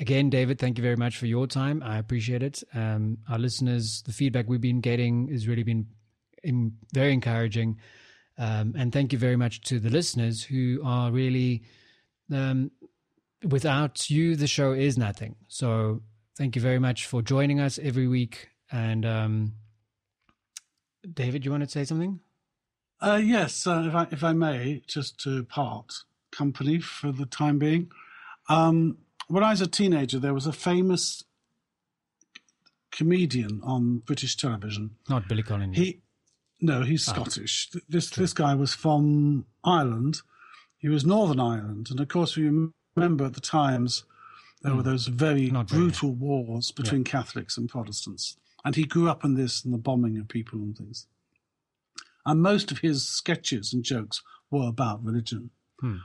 [0.00, 1.82] again, David, thank you very much for your time.
[1.82, 2.62] I appreciate it.
[2.74, 5.86] Um, our listeners, the feedback we've been getting has really been
[6.92, 7.78] very encouraging.
[8.36, 11.62] Um, and thank you very much to the listeners who are really,
[12.32, 12.70] um,
[13.42, 15.36] without you, the show is nothing.
[15.48, 16.02] So
[16.36, 18.48] thank you very much for joining us every week.
[18.72, 19.52] And um,
[21.12, 22.20] David, you want to say something?
[23.00, 25.92] Uh, yes, uh, if, I, if I may, just to part
[26.32, 27.90] company for the time being.
[28.48, 31.24] Um, when I was a teenager, there was a famous
[32.90, 34.96] comedian on British television.
[35.08, 35.76] Not Billy Connolly.
[35.76, 36.02] He,
[36.64, 37.70] no, he's Scottish.
[37.70, 40.22] Th- This this guy was from Ireland.
[40.78, 42.50] He was Northern Ireland, and of course, we
[42.96, 44.04] remember at the times
[44.62, 49.24] there were those very Not brutal wars between Catholics and Protestants, and he grew up
[49.24, 51.06] in this and the bombing of people and things.
[52.26, 55.50] And most of his sketches and jokes were about religion,
[55.80, 55.98] Hmm.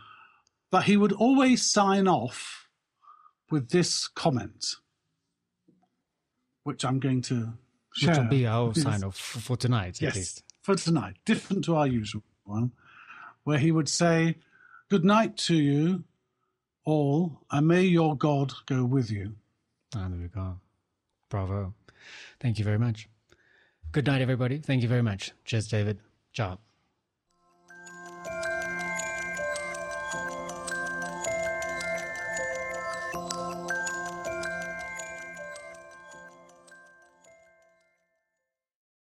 [0.72, 2.68] but he would always sign off
[3.50, 4.76] with this comment,
[6.64, 7.54] which I'm going to
[7.96, 8.10] share.
[8.12, 10.44] which will be our sign off for tonight, Yes, at least.
[10.62, 12.72] For tonight, different to our usual one,
[13.44, 14.36] where he would say,
[14.90, 16.04] Good night to you
[16.84, 19.36] all, and may your God go with you.
[19.96, 20.60] Ah, there we go.
[21.30, 21.74] Bravo.
[22.40, 23.08] Thank you very much.
[23.92, 24.58] Good night, everybody.
[24.60, 25.32] Thank you very much.
[25.46, 26.00] Cheers, David.
[26.34, 26.60] Ciao.